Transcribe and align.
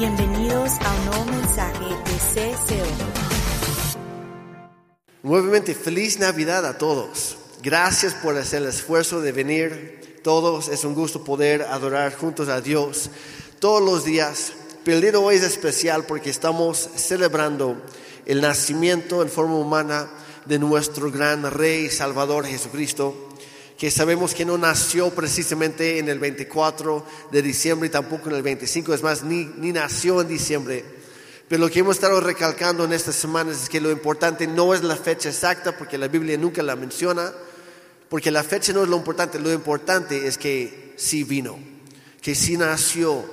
Bienvenidos 0.00 0.72
a 0.80 0.94
un 0.94 1.04
nuevo 1.04 1.24
mensaje 1.26 1.84
de 1.84 2.54
CCO. 2.54 2.88
Nuevamente, 5.22 5.74
feliz 5.74 6.18
Navidad 6.18 6.64
a 6.64 6.78
todos. 6.78 7.36
Gracias 7.62 8.14
por 8.14 8.34
hacer 8.38 8.62
el 8.62 8.70
esfuerzo 8.70 9.20
de 9.20 9.32
venir. 9.32 10.22
Todos 10.24 10.68
es 10.68 10.84
un 10.84 10.94
gusto 10.94 11.22
poder 11.22 11.60
adorar 11.64 12.14
juntos 12.16 12.48
a 12.48 12.62
Dios 12.62 13.10
todos 13.58 13.82
los 13.82 14.06
días. 14.06 14.54
Pero 14.84 14.96
el 14.96 15.02
día 15.02 15.12
de 15.12 15.18
hoy 15.18 15.34
es 15.34 15.42
especial 15.42 16.04
porque 16.04 16.30
estamos 16.30 16.78
celebrando 16.96 17.76
el 18.24 18.40
nacimiento 18.40 19.20
en 19.20 19.28
forma 19.28 19.56
humana 19.56 20.08
de 20.46 20.58
nuestro 20.58 21.10
gran 21.12 21.50
Rey 21.50 21.90
Salvador 21.90 22.46
Jesucristo 22.46 23.29
que 23.80 23.90
sabemos 23.90 24.34
que 24.34 24.44
no 24.44 24.58
nació 24.58 25.08
precisamente 25.08 25.98
en 25.98 26.10
el 26.10 26.18
24 26.18 27.02
de 27.32 27.40
diciembre 27.40 27.86
y 27.86 27.90
tampoco 27.90 28.28
en 28.28 28.36
el 28.36 28.42
25, 28.42 28.92
es 28.92 29.02
más, 29.02 29.22
ni, 29.22 29.46
ni 29.56 29.72
nació 29.72 30.20
en 30.20 30.28
diciembre. 30.28 30.84
Pero 31.48 31.64
lo 31.64 31.70
que 31.70 31.78
hemos 31.78 31.96
estado 31.96 32.20
recalcando 32.20 32.84
en 32.84 32.92
estas 32.92 33.14
semanas 33.14 33.62
es 33.62 33.68
que 33.70 33.80
lo 33.80 33.90
importante 33.90 34.46
no 34.46 34.74
es 34.74 34.82
la 34.82 34.96
fecha 34.96 35.30
exacta, 35.30 35.78
porque 35.78 35.96
la 35.96 36.08
Biblia 36.08 36.36
nunca 36.36 36.62
la 36.62 36.76
menciona, 36.76 37.32
porque 38.10 38.30
la 38.30 38.44
fecha 38.44 38.74
no 38.74 38.82
es 38.82 38.90
lo 38.90 38.98
importante, 38.98 39.40
lo 39.40 39.50
importante 39.50 40.26
es 40.26 40.36
que 40.36 40.92
sí 40.98 41.24
vino, 41.24 41.58
que 42.20 42.34
sí 42.34 42.58
nació, 42.58 43.24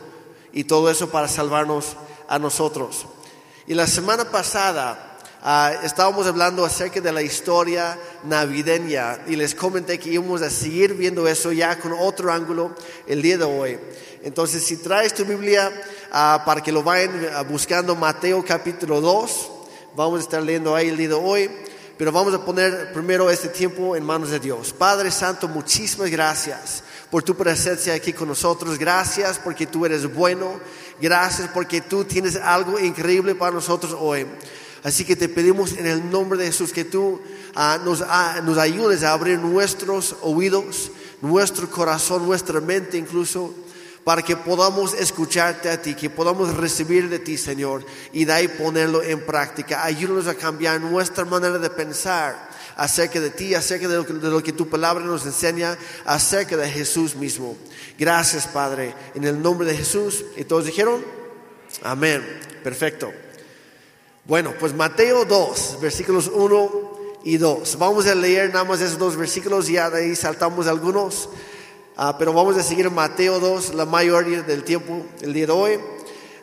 y 0.53 0.63
todo 0.63 0.89
eso 0.89 1.09
para 1.09 1.27
salvarnos 1.27 1.97
a 2.29 2.39
nosotros. 2.39 3.05
Y 3.67 3.73
la 3.73 3.85
semana 3.85 4.31
pasada 4.31 5.06
Ah, 5.49 5.71
estábamos 5.81 6.27
hablando 6.27 6.65
acerca 6.65 6.99
de 6.99 7.09
la 7.09 7.21
historia 7.21 7.97
navideña 8.25 9.19
y 9.27 9.37
les 9.37 9.55
comenté 9.55 9.97
que 9.97 10.09
íbamos 10.09 10.41
a 10.41 10.49
seguir 10.49 10.93
viendo 10.93 11.25
eso 11.25 11.53
ya 11.53 11.79
con 11.79 11.93
otro 11.93 12.33
ángulo 12.33 12.75
el 13.07 13.21
día 13.21 13.37
de 13.37 13.45
hoy. 13.45 13.79
Entonces, 14.23 14.61
si 14.65 14.75
traes 14.75 15.13
tu 15.13 15.23
Biblia 15.23 15.71
ah, 16.11 16.43
para 16.45 16.61
que 16.61 16.73
lo 16.73 16.83
vayan 16.83 17.29
ah, 17.33 17.43
buscando 17.43 17.95
Mateo 17.95 18.43
capítulo 18.43 18.99
2, 18.99 19.51
vamos 19.95 20.19
a 20.19 20.23
estar 20.23 20.43
leyendo 20.43 20.75
ahí 20.75 20.89
el 20.89 20.97
día 20.97 21.07
de 21.07 21.13
hoy, 21.13 21.49
pero 21.97 22.11
vamos 22.11 22.33
a 22.33 22.43
poner 22.43 22.91
primero 22.91 23.29
este 23.29 23.47
tiempo 23.47 23.95
en 23.95 24.03
manos 24.03 24.31
de 24.31 24.41
Dios. 24.41 24.73
Padre 24.73 25.11
Santo, 25.11 25.47
muchísimas 25.47 26.09
gracias 26.09 26.83
por 27.09 27.23
tu 27.23 27.37
presencia 27.37 27.93
aquí 27.93 28.11
con 28.11 28.27
nosotros. 28.27 28.77
Gracias 28.77 29.39
porque 29.41 29.65
tú 29.65 29.85
eres 29.85 30.13
bueno. 30.13 30.59
Gracias 30.99 31.49
porque 31.53 31.79
tú 31.79 32.03
tienes 32.03 32.35
algo 32.35 32.77
increíble 32.77 33.33
para 33.33 33.51
nosotros 33.51 33.95
hoy. 33.97 34.27
Así 34.87 35.03
que 35.03 35.17
te 35.17 35.27
pedimos 35.27 35.73
en 35.73 35.85
el 35.85 36.09
nombre 36.09 36.39
de 36.39 36.45
Jesús 36.45 36.71
que 36.71 36.85
tú 36.85 37.19
ah, 37.55 37.77
nos, 37.83 38.01
ah, 38.07 38.39
nos 38.41 38.57
ayudes 38.57 39.03
a 39.03 39.11
abrir 39.11 39.37
nuestros 39.37 40.15
oídos, 40.21 40.91
nuestro 41.21 41.69
corazón, 41.69 42.25
nuestra 42.25 42.61
mente 42.61 42.97
incluso, 42.97 43.53
para 44.05 44.21
que 44.21 44.37
podamos 44.37 44.93
escucharte 44.93 45.69
a 45.69 45.81
ti, 45.81 45.93
que 45.93 46.09
podamos 46.09 46.55
recibir 46.55 47.09
de 47.09 47.19
ti, 47.19 47.37
Señor, 47.37 47.85
y 48.13 48.23
de 48.23 48.31
ahí 48.31 48.47
ponerlo 48.47 49.03
en 49.03 49.25
práctica. 49.25 49.83
Ayúdanos 49.83 50.27
a 50.27 50.35
cambiar 50.35 50.79
nuestra 50.79 51.25
manera 51.25 51.57
de 51.59 51.69
pensar 51.69 52.49
acerca 52.77 53.19
de 53.19 53.31
ti, 53.31 53.55
acerca 53.55 53.89
que, 53.89 54.13
de 54.13 54.29
lo 54.29 54.41
que 54.41 54.53
tu 54.53 54.69
palabra 54.69 55.03
nos 55.03 55.25
enseña, 55.25 55.77
acerca 56.05 56.55
de 56.55 56.69
Jesús 56.69 57.13
mismo. 57.13 57.57
Gracias, 57.99 58.47
Padre, 58.47 58.95
en 59.15 59.25
el 59.25 59.41
nombre 59.41 59.67
de 59.67 59.75
Jesús. 59.75 60.23
¿Y 60.37 60.45
todos 60.45 60.63
dijeron? 60.63 61.03
Amén. 61.83 62.23
Perfecto. 62.63 63.11
Bueno, 64.27 64.53
pues 64.59 64.73
Mateo 64.73 65.23
2, 65.23 65.77
versículos 65.81 66.27
1 66.27 67.21
y 67.23 67.37
2. 67.37 67.77
Vamos 67.79 68.07
a 68.07 68.13
leer 68.13 68.51
nada 68.51 68.65
más 68.65 68.81
esos 68.81 68.97
dos 68.97 69.15
versículos, 69.15 69.67
ya 69.67 69.89
de 69.89 70.01
ahí 70.03 70.17
saltamos 70.17 70.67
algunos, 70.67 71.29
ah, 71.95 72.17
pero 72.19 72.33
vamos 72.33 72.57
a 72.57 72.63
seguir 72.63 72.91
Mateo 72.91 73.39
2 73.39 73.73
la 73.75 73.85
mayoría 73.85 74.41
del 74.41 74.65
tiempo, 74.65 75.05
el 75.21 75.31
día 75.31 75.45
de 75.45 75.51
hoy. 75.53 75.79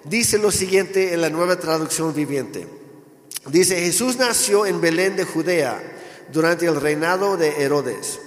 Dice 0.02 0.38
lo 0.38 0.50
siguiente 0.50 1.12
en 1.12 1.20
la 1.20 1.28
nueva 1.28 1.56
traducción 1.56 2.14
viviente. 2.14 2.66
Dice, 3.48 3.78
Jesús 3.78 4.16
nació 4.16 4.64
en 4.64 4.80
Belén 4.80 5.14
de 5.14 5.24
Judea 5.24 5.78
durante 6.32 6.64
el 6.64 6.80
reinado 6.80 7.36
de 7.36 7.62
Herodes. 7.62 8.19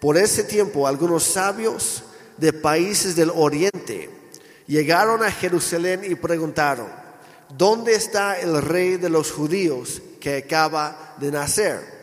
Por 0.00 0.16
ese 0.16 0.44
tiempo 0.44 0.86
algunos 0.86 1.24
sabios 1.24 2.04
de 2.38 2.54
países 2.54 3.14
del 3.16 3.32
oriente 3.34 4.08
llegaron 4.66 5.22
a 5.22 5.30
Jerusalén 5.30 6.10
y 6.10 6.14
preguntaron, 6.14 7.07
¿dónde 7.50 7.94
está 7.94 8.38
el 8.38 8.60
rey 8.62 8.96
de 8.96 9.08
los 9.08 9.32
judíos 9.32 10.02
que 10.20 10.38
acaba 10.38 11.14
de 11.18 11.30
nacer? 11.30 11.98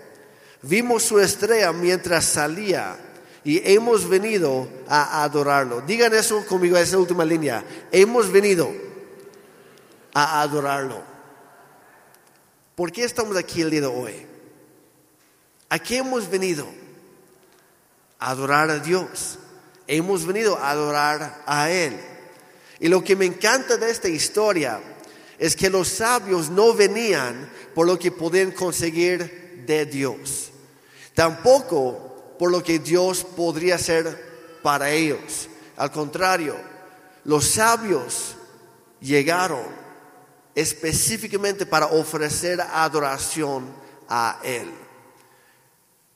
Vimos 0.61 1.03
su 1.03 1.19
estrella 1.19 1.71
mientras 1.71 2.25
salía 2.25 2.97
y 3.43 3.61
hemos 3.71 4.09
venido 4.09 4.67
a 4.87 5.23
adorarlo. 5.23 5.81
Digan 5.81 6.13
eso 6.13 6.43
conmigo, 6.47 6.77
esa 6.77 6.97
última 6.97 7.23
línea. 7.23 7.63
Hemos 7.91 8.31
venido 8.31 8.73
a 10.13 10.41
adorarlo. 10.41 11.03
¿Por 12.73 12.91
qué 12.91 13.03
estamos 13.03 13.37
aquí 13.37 13.61
el 13.61 13.69
día 13.69 13.81
de 13.81 13.87
hoy? 13.87 14.25
¿A 15.69 15.77
qué 15.77 15.97
hemos 15.97 16.29
venido? 16.29 16.67
A 18.17 18.31
adorar 18.31 18.71
a 18.71 18.79
Dios. 18.79 19.37
Hemos 19.85 20.25
venido 20.25 20.57
a 20.57 20.71
adorar 20.71 21.43
a 21.45 21.69
Él. 21.69 21.99
Y 22.79 22.87
lo 22.87 23.03
que 23.03 23.15
me 23.15 23.25
encanta 23.25 23.77
de 23.77 23.91
esta 23.91 24.09
historia 24.09 24.81
es 25.37 25.55
que 25.55 25.69
los 25.69 25.87
sabios 25.87 26.49
no 26.49 26.73
venían 26.73 27.49
por 27.73 27.87
lo 27.87 27.99
que 27.99 28.11
podían 28.11 28.51
conseguir 28.51 29.63
de 29.65 29.85
Dios, 29.85 30.51
tampoco 31.13 32.35
por 32.39 32.51
lo 32.51 32.63
que 32.63 32.79
Dios 32.79 33.23
podría 33.23 33.75
hacer 33.75 34.59
para 34.61 34.91
ellos. 34.91 35.49
Al 35.77 35.91
contrario, 35.91 36.55
los 37.23 37.45
sabios 37.45 38.35
llegaron 39.01 39.63
específicamente 40.53 41.65
para 41.65 41.87
ofrecer 41.87 42.61
adoración 42.61 43.65
a 44.07 44.39
Él. 44.43 44.69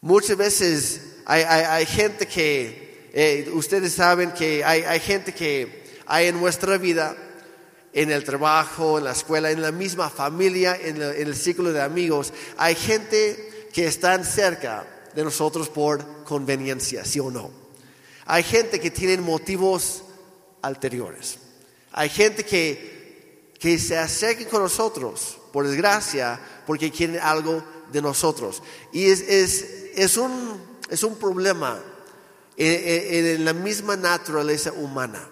Muchas 0.02 0.38
veces 0.38 1.02
hay, 1.26 1.86
gente 1.86 2.26
que, 2.26 3.10
eh, 3.14 3.50
ustedes 3.54 3.94
saben 3.94 4.32
que 4.32 4.64
hay, 4.64 4.84
hay 4.84 5.00
gente 5.00 5.34
que 5.34 5.84
hay 6.06 6.28
en 6.28 6.40
nuestra 6.40 6.78
vida, 6.78 7.16
en 7.94 8.12
el 8.12 8.24
trabajo, 8.24 8.98
en 8.98 9.06
la 9.06 9.12
escuela, 9.12 9.52
en 9.52 9.62
la 9.62 9.72
misma 9.72 10.10
familia, 10.10 10.78
en, 10.80 11.02
el 11.02 11.36
círculo 11.36 11.72
de 11.72 11.82
amigos, 11.82 12.34
hay 12.58 12.76
gente 12.76 13.68
que 13.74 13.88
están 13.88 14.24
cerca 14.24 14.86
de 15.16 15.24
nosotros 15.24 15.70
por 15.70 16.24
conveniencia, 16.24 17.04
sí 17.04 17.20
o 17.20 17.32
no. 17.32 17.52
Hay 18.26 18.44
gente 18.44 18.80
que 18.80 18.92
tiene 18.92 19.18
motivos 19.18 20.04
anteriores. 20.62 21.40
Hay 21.92 22.10
gente 22.10 22.46
que, 22.46 23.54
que 23.60 23.80
se 23.80 23.98
acerca 23.98 24.48
con 24.48 24.62
nosotros, 24.62 25.38
por 25.52 25.68
desgracia, 25.68 26.40
porque 26.68 26.92
quieren 26.92 27.20
algo 27.20 27.64
de 27.92 28.02
nosotros. 28.02 28.62
Y 28.94 29.06
es, 29.06 29.22
es, 29.22 29.66
es, 29.96 30.18
un, 30.18 30.62
es 30.90 31.02
un 31.02 31.16
problema 31.16 31.82
en 32.56 33.46
la 33.46 33.54
misma 33.54 33.96
naturaleza 33.96 34.72
humana. 34.74 35.28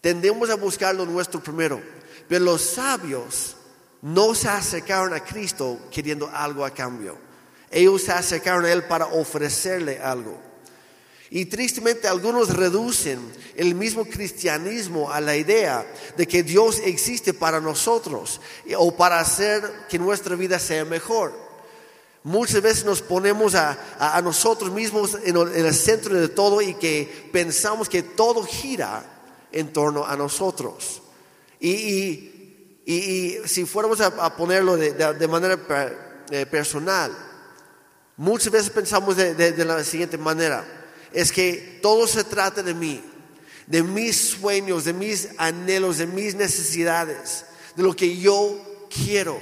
Tendemos 0.00 0.50
a 0.50 0.54
buscar 0.54 0.94
lo 0.94 1.04
nuestro 1.04 1.42
primero. 1.42 1.80
Pero 2.28 2.44
los 2.44 2.62
sabios 2.62 3.56
no 4.02 4.34
se 4.34 4.48
acercaron 4.48 5.12
a 5.14 5.24
Cristo 5.24 5.78
queriendo 5.90 6.30
algo 6.32 6.64
a 6.64 6.70
cambio. 6.70 7.18
Ellos 7.70 8.02
se 8.02 8.12
acercaron 8.12 8.64
a 8.64 8.72
Él 8.72 8.84
para 8.84 9.06
ofrecerle 9.06 9.98
algo. 9.98 10.38
Y 11.30 11.44
tristemente 11.46 12.08
algunos 12.08 12.56
reducen 12.56 13.20
el 13.54 13.74
mismo 13.74 14.06
cristianismo 14.06 15.10
a 15.12 15.20
la 15.20 15.36
idea 15.36 15.86
de 16.16 16.26
que 16.26 16.42
Dios 16.42 16.80
existe 16.84 17.34
para 17.34 17.60
nosotros 17.60 18.40
o 18.78 18.96
para 18.96 19.20
hacer 19.20 19.62
que 19.90 19.98
nuestra 19.98 20.36
vida 20.36 20.58
sea 20.58 20.86
mejor. 20.86 21.34
Muchas 22.24 22.62
veces 22.62 22.84
nos 22.84 23.02
ponemos 23.02 23.54
a, 23.54 24.20
nosotros 24.24 24.72
mismos 24.72 25.18
en 25.22 25.36
el 25.36 25.74
centro 25.74 26.18
de 26.18 26.28
todo 26.28 26.62
y 26.62 26.74
que 26.74 27.28
pensamos 27.30 27.88
que 27.88 28.02
todo 28.02 28.42
gira 28.44 29.17
en 29.52 29.72
torno 29.72 30.06
a 30.06 30.16
nosotros. 30.16 31.02
Y, 31.60 32.34
si 33.44 33.66
fuéramos 33.66 34.00
a, 34.00 34.34
ponerlo 34.36 34.76
de, 34.76 35.28
manera 35.28 35.58
eh, 36.30 36.46
personal, 36.46 37.14
muchas 38.16 38.50
veces 38.50 38.70
pensamos 38.70 39.16
de, 39.16 39.64
la 39.64 39.84
siguiente 39.84 40.16
manera, 40.16 40.64
es 41.12 41.30
que 41.30 41.80
todo 41.82 42.06
se 42.06 42.24
trata 42.24 42.62
de 42.62 42.72
mí, 42.72 43.02
de 43.66 43.82
mis 43.82 44.16
sueños, 44.16 44.84
de 44.84 44.94
mis 44.94 45.28
anhelos, 45.36 45.98
de 45.98 46.06
mis 46.06 46.34
necesidades, 46.34 47.44
de 47.76 47.82
lo 47.82 47.94
que 47.94 48.16
yo 48.16 48.88
quiero. 48.88 49.38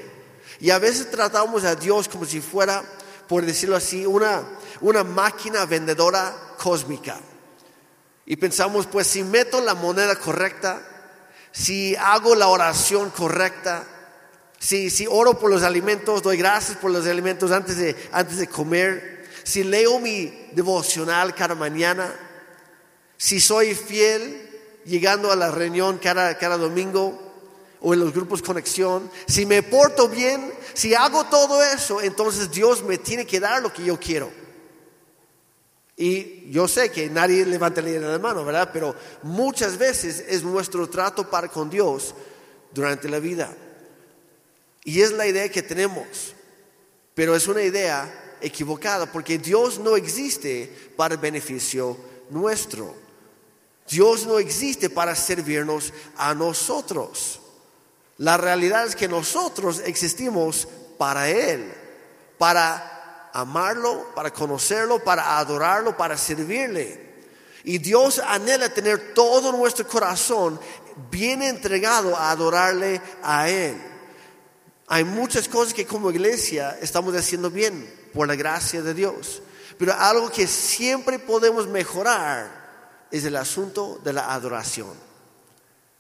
Y 0.58 0.70
a 0.70 0.78
veces 0.78 1.10
tratamos 1.10 1.62
a 1.64 1.76
Dios 1.76 2.08
como 2.08 2.25
si 2.25 2.40
fuera, 2.40 2.82
por 3.28 3.44
decirlo 3.44 3.76
así, 3.76 4.06
una, 4.06 4.42
una 4.81 5.04
máquina 5.04 5.66
vendedora 5.66 6.34
cósmica. 6.58 7.20
Y 8.26 8.37
pensamos, 8.37 8.87
pues 8.87 9.06
si 9.06 9.23
meto 9.23 9.61
la 9.61 9.75
moneda 9.75 10.17
correcta, 10.17 10.82
si 11.52 11.94
hago 11.96 12.34
la 12.34 12.49
oración 12.49 13.11
correcta, 13.11 13.87
si, 14.58 14.90
si 14.90 15.06
oro 15.08 15.38
por 15.38 15.50
los 15.50 15.62
alimentos, 15.62 16.23
doy 16.23 16.37
gracias 16.37 16.76
por 16.78 16.90
los 16.90 17.06
alimentos 17.06 17.52
antes 17.52 17.76
de, 17.76 17.94
antes 18.11 18.38
de 18.38 18.49
comer, 18.49 19.28
si 19.44 19.62
leo 19.62 20.00
mi 20.00 20.49
devocional 20.52 21.34
cada 21.37 21.55
mañana, 21.55 22.12
si 23.17 23.38
soy 23.38 23.75
fiel 23.76 24.43
llegando 24.84 25.31
a 25.31 25.37
la 25.37 25.52
reunión 25.52 25.99
cada, 25.99 26.37
cada 26.37 26.56
domingo 26.56 27.22
o 27.81 27.94
en 27.94 28.00
los 28.00 28.12
grupos 28.12 28.43
conexión, 28.43 29.08
si 29.29 29.46
me 29.46 29.62
porto 29.62 30.08
bien, 30.08 30.52
si 30.75 30.94
hago 30.94 31.26
todo 31.26 31.62
eso, 31.62 32.00
entonces 32.02 32.50
Dios 32.50 32.82
me 32.82 32.99
tiene 32.99 33.25
que 33.25 33.38
dar 33.38 33.62
lo 33.62 33.72
que 33.72 33.84
yo 33.84 34.00
quiero. 34.00 34.45
Y 35.96 36.50
yo 36.50 36.69
sé 36.69 36.90
que 36.90 37.08
nadie 37.08 37.46
levanta 37.46 37.81
la 37.81 38.19
mano, 38.19 38.44
¿verdad? 38.44 38.70
Pero 38.72 38.94
muchas 39.22 39.78
veces 39.78 40.22
es 40.28 40.43
nuestro 40.43 40.88
trato 40.90 41.28
para 41.31 41.48
con 41.48 41.70
Dios 41.70 42.14
durante 42.72 43.08
la 43.08 43.19
vida. 43.19 43.56
Y 44.84 45.00
es 45.00 45.12
la 45.12 45.26
idea 45.26 45.50
que 45.50 45.62
tenemos, 45.62 46.34
pero 47.14 47.34
es 47.34 47.48
una 47.48 47.62
idea 47.62 48.37
equivocada 48.40 49.10
porque 49.10 49.38
Dios 49.38 49.78
no 49.78 49.96
existe 49.96 50.70
para 50.96 51.16
beneficio 51.16 51.96
nuestro. 52.31 52.94
Dios 53.88 54.26
no 54.26 54.38
existe 54.38 54.90
para 54.90 55.14
servirnos 55.14 55.93
a 56.16 56.34
nosotros. 56.34 57.40
La 58.19 58.37
realidad 58.37 58.87
es 58.87 58.96
que 58.96 59.08
nosotros 59.08 59.81
existimos 59.84 60.69
para 60.98 61.31
Él, 61.31 61.72
para 62.38 62.95
amarlo, 63.40 64.14
para 64.14 64.32
conocerlo, 64.32 65.02
para 65.02 65.38
adorarlo, 65.38 65.96
para 65.96 66.16
servirle. 66.16 67.06
Y 67.64 67.78
Dios 67.78 68.18
anhela 68.18 68.68
tener 68.68 69.12
todo 69.12 69.52
nuestro 69.52 69.86
corazón 69.86 70.58
bien 71.10 71.42
entregado 71.42 72.16
a 72.16 72.30
adorarle 72.30 73.00
a 73.22 73.48
Él. 73.48 73.76
Hay 74.88 75.04
muchas 75.04 75.48
cosas 75.48 75.74
que 75.74 75.86
como 75.86 76.10
iglesia 76.10 76.78
estamos 76.80 77.14
haciendo 77.14 77.50
bien 77.50 77.92
por 78.14 78.28
la 78.28 78.36
gracia 78.36 78.82
de 78.82 78.94
Dios. 78.94 79.42
Pero 79.78 79.92
algo 79.92 80.30
que 80.30 80.46
siempre 80.46 81.18
podemos 81.18 81.66
mejorar 81.66 83.06
es 83.10 83.24
el 83.24 83.36
asunto 83.36 84.00
de 84.02 84.12
la 84.12 84.32
adoración. 84.32 85.06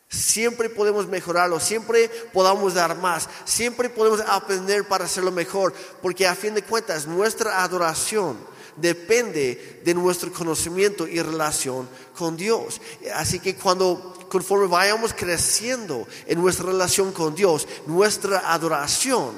Siempre 0.08 0.70
podemos 0.70 1.08
mejorarlo, 1.08 1.58
siempre 1.58 2.08
podamos 2.32 2.74
dar 2.74 2.96
más, 2.96 3.28
siempre 3.44 3.90
podemos 3.90 4.20
aprender 4.20 4.86
para 4.86 5.04
hacerlo 5.04 5.32
mejor, 5.32 5.74
porque 6.00 6.26
a 6.26 6.36
fin 6.36 6.54
de 6.54 6.62
cuentas 6.62 7.06
nuestra 7.06 7.64
adoración 7.64 8.36
depende 8.76 9.80
de 9.84 9.94
nuestro 9.94 10.32
conocimiento 10.32 11.08
y 11.08 11.20
relación 11.20 11.88
con 12.16 12.36
Dios. 12.36 12.80
Así 13.14 13.40
que 13.40 13.56
cuando 13.56 14.14
conforme 14.28 14.66
vayamos 14.66 15.12
creciendo 15.12 16.06
en 16.26 16.40
nuestra 16.40 16.66
relación 16.66 17.12
con 17.12 17.34
Dios, 17.34 17.66
nuestra 17.86 18.52
adoración 18.52 19.32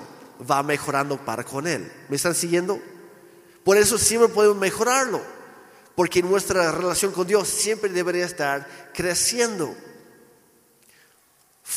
va 0.48 0.62
mejorando 0.62 1.16
para 1.24 1.44
con 1.44 1.66
Él. 1.66 1.90
¿Me 2.08 2.16
están 2.16 2.34
siguiendo? 2.34 2.80
Por 3.64 3.76
eso 3.76 3.98
siempre 3.98 4.28
podemos 4.28 4.56
mejorarlo, 4.56 5.20
porque 5.94 6.22
nuestra 6.22 6.72
relación 6.72 7.12
con 7.12 7.26
Dios 7.26 7.48
siempre 7.48 7.90
debería 7.90 8.24
estar 8.24 8.66
creciendo. 8.94 9.74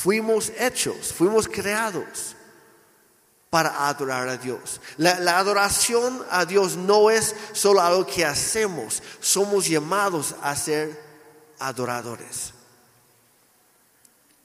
Fuimos 0.01 0.51
hechos, 0.57 1.13
fuimos 1.13 1.47
creados 1.47 2.35
para 3.51 3.87
adorar 3.87 4.27
a 4.29 4.37
Dios. 4.37 4.81
La, 4.97 5.37
adoración 5.37 6.25
a 6.31 6.43
Dios 6.43 6.75
no 6.75 7.11
es 7.11 7.35
solo 7.51 7.81
algo 7.81 8.07
que 8.07 8.25
hacemos, 8.25 9.03
somos 9.19 9.67
llamados 9.67 10.33
a 10.41 10.55
ser 10.55 10.99
adoradores. 11.59 12.51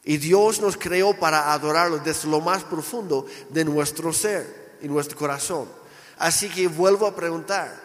Y 0.05 0.19
Dios 0.19 0.61
nos 0.61 0.77
creó 0.77 1.19
para 1.19 1.51
adorarlo 1.55 2.01
desde 2.01 2.29
lo 2.29 2.43
más 2.43 2.63
profundo 2.63 3.25
de 3.49 3.65
nuestro 3.65 4.13
ser 4.13 4.77
y 4.83 4.89
nuestro 4.89 5.17
corazón. 5.17 5.71
Así 6.19 6.51
que 6.51 6.69
vuelvo 6.69 7.07
a 7.07 7.17
preguntar, 7.17 7.81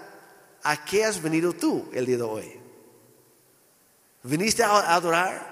¿a 0.62 0.84
qué 0.84 1.06
has 1.06 1.22
venido 1.22 1.54
tú 1.54 1.88
el 1.94 2.06
día 2.06 2.18
de 2.18 2.24
hoy? 2.24 2.60
¿Viniste 4.24 4.62
a 4.62 4.94
adorar? 4.94 5.51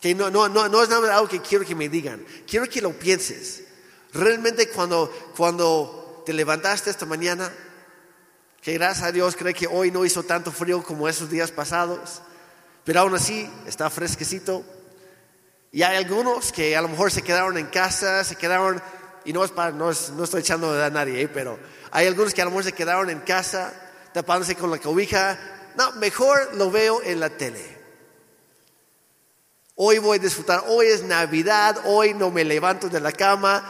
Que 0.00 0.14
no, 0.14 0.30
no, 0.30 0.48
no, 0.48 0.68
no 0.68 0.82
es 0.82 0.88
nada 0.88 1.14
algo 1.14 1.28
que 1.28 1.40
quiero 1.40 1.64
que 1.64 1.74
me 1.74 1.88
digan. 1.88 2.24
Quiero 2.46 2.68
que 2.68 2.80
lo 2.80 2.92
pienses. 2.92 3.64
Realmente 4.12 4.68
cuando, 4.68 5.12
cuando 5.36 6.22
te 6.24 6.32
levantaste 6.32 6.90
esta 6.90 7.06
mañana, 7.06 7.52
que 8.62 8.74
gracias 8.74 9.06
a 9.06 9.12
Dios 9.12 9.36
cree 9.36 9.54
que 9.54 9.66
hoy 9.66 9.90
no 9.90 10.04
hizo 10.04 10.22
tanto 10.22 10.52
frío 10.52 10.82
como 10.82 11.08
esos 11.08 11.30
días 11.30 11.50
pasados, 11.50 12.22
pero 12.84 13.00
aún 13.00 13.14
así 13.14 13.50
está 13.66 13.90
fresquecito. 13.90 14.64
Y 15.72 15.82
hay 15.82 15.96
algunos 15.96 16.52
que 16.52 16.76
a 16.76 16.82
lo 16.82 16.88
mejor 16.88 17.10
se 17.10 17.22
quedaron 17.22 17.58
en 17.58 17.66
casa, 17.66 18.24
se 18.24 18.36
quedaron, 18.36 18.82
y 19.24 19.32
no 19.32 19.44
es 19.44 19.50
para, 19.50 19.72
no, 19.72 19.86
no 19.86 20.24
estoy 20.24 20.40
echando 20.40 20.82
a 20.82 20.90
nadie, 20.90 21.22
¿eh? 21.22 21.28
pero 21.28 21.58
hay 21.90 22.06
algunos 22.06 22.34
que 22.34 22.42
a 22.42 22.44
lo 22.44 22.50
mejor 22.50 22.64
se 22.64 22.72
quedaron 22.72 23.10
en 23.10 23.20
casa, 23.20 23.72
tapándose 24.12 24.54
con 24.54 24.70
la 24.70 24.78
cobija. 24.78 25.38
No, 25.76 25.92
mejor 25.92 26.54
lo 26.54 26.70
veo 26.70 27.02
en 27.02 27.20
la 27.20 27.30
tele. 27.30 27.77
Hoy 29.80 29.98
voy 29.98 30.18
a 30.18 30.20
disfrutar, 30.20 30.64
hoy 30.66 30.88
es 30.88 31.04
Navidad, 31.04 31.82
hoy 31.84 32.12
no 32.12 32.32
me 32.32 32.44
levanto 32.44 32.88
de 32.88 32.98
la 32.98 33.12
cama, 33.12 33.62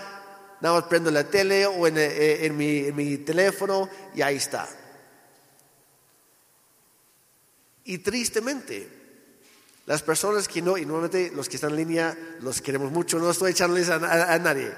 nada 0.59 0.77
más 0.77 0.85
prendo 0.89 1.11
la 1.11 1.25
tele 1.25 1.67
o 1.67 1.87
en, 1.87 1.97
eh, 1.99 2.51
mi, 2.51 3.19
teléfono 3.19 3.91
y 4.15 4.23
ahí 4.23 4.37
está. 4.37 4.67
Y 7.85 7.99
tristemente, 7.99 8.89
las 9.85 10.01
personas 10.01 10.49
que 10.49 10.63
no, 10.63 10.79
y 10.79 10.87
nuevamente 10.87 11.31
los 11.35 11.47
que 11.47 11.57
están 11.57 11.73
en 11.73 11.77
línea, 11.77 12.17
los 12.41 12.63
queremos 12.63 12.91
mucho, 12.91 13.19
no 13.19 13.31
estoy 13.31 13.51
echándoles 13.51 13.91
a, 13.91 14.33
a 14.33 14.39
nadie. 14.39 14.73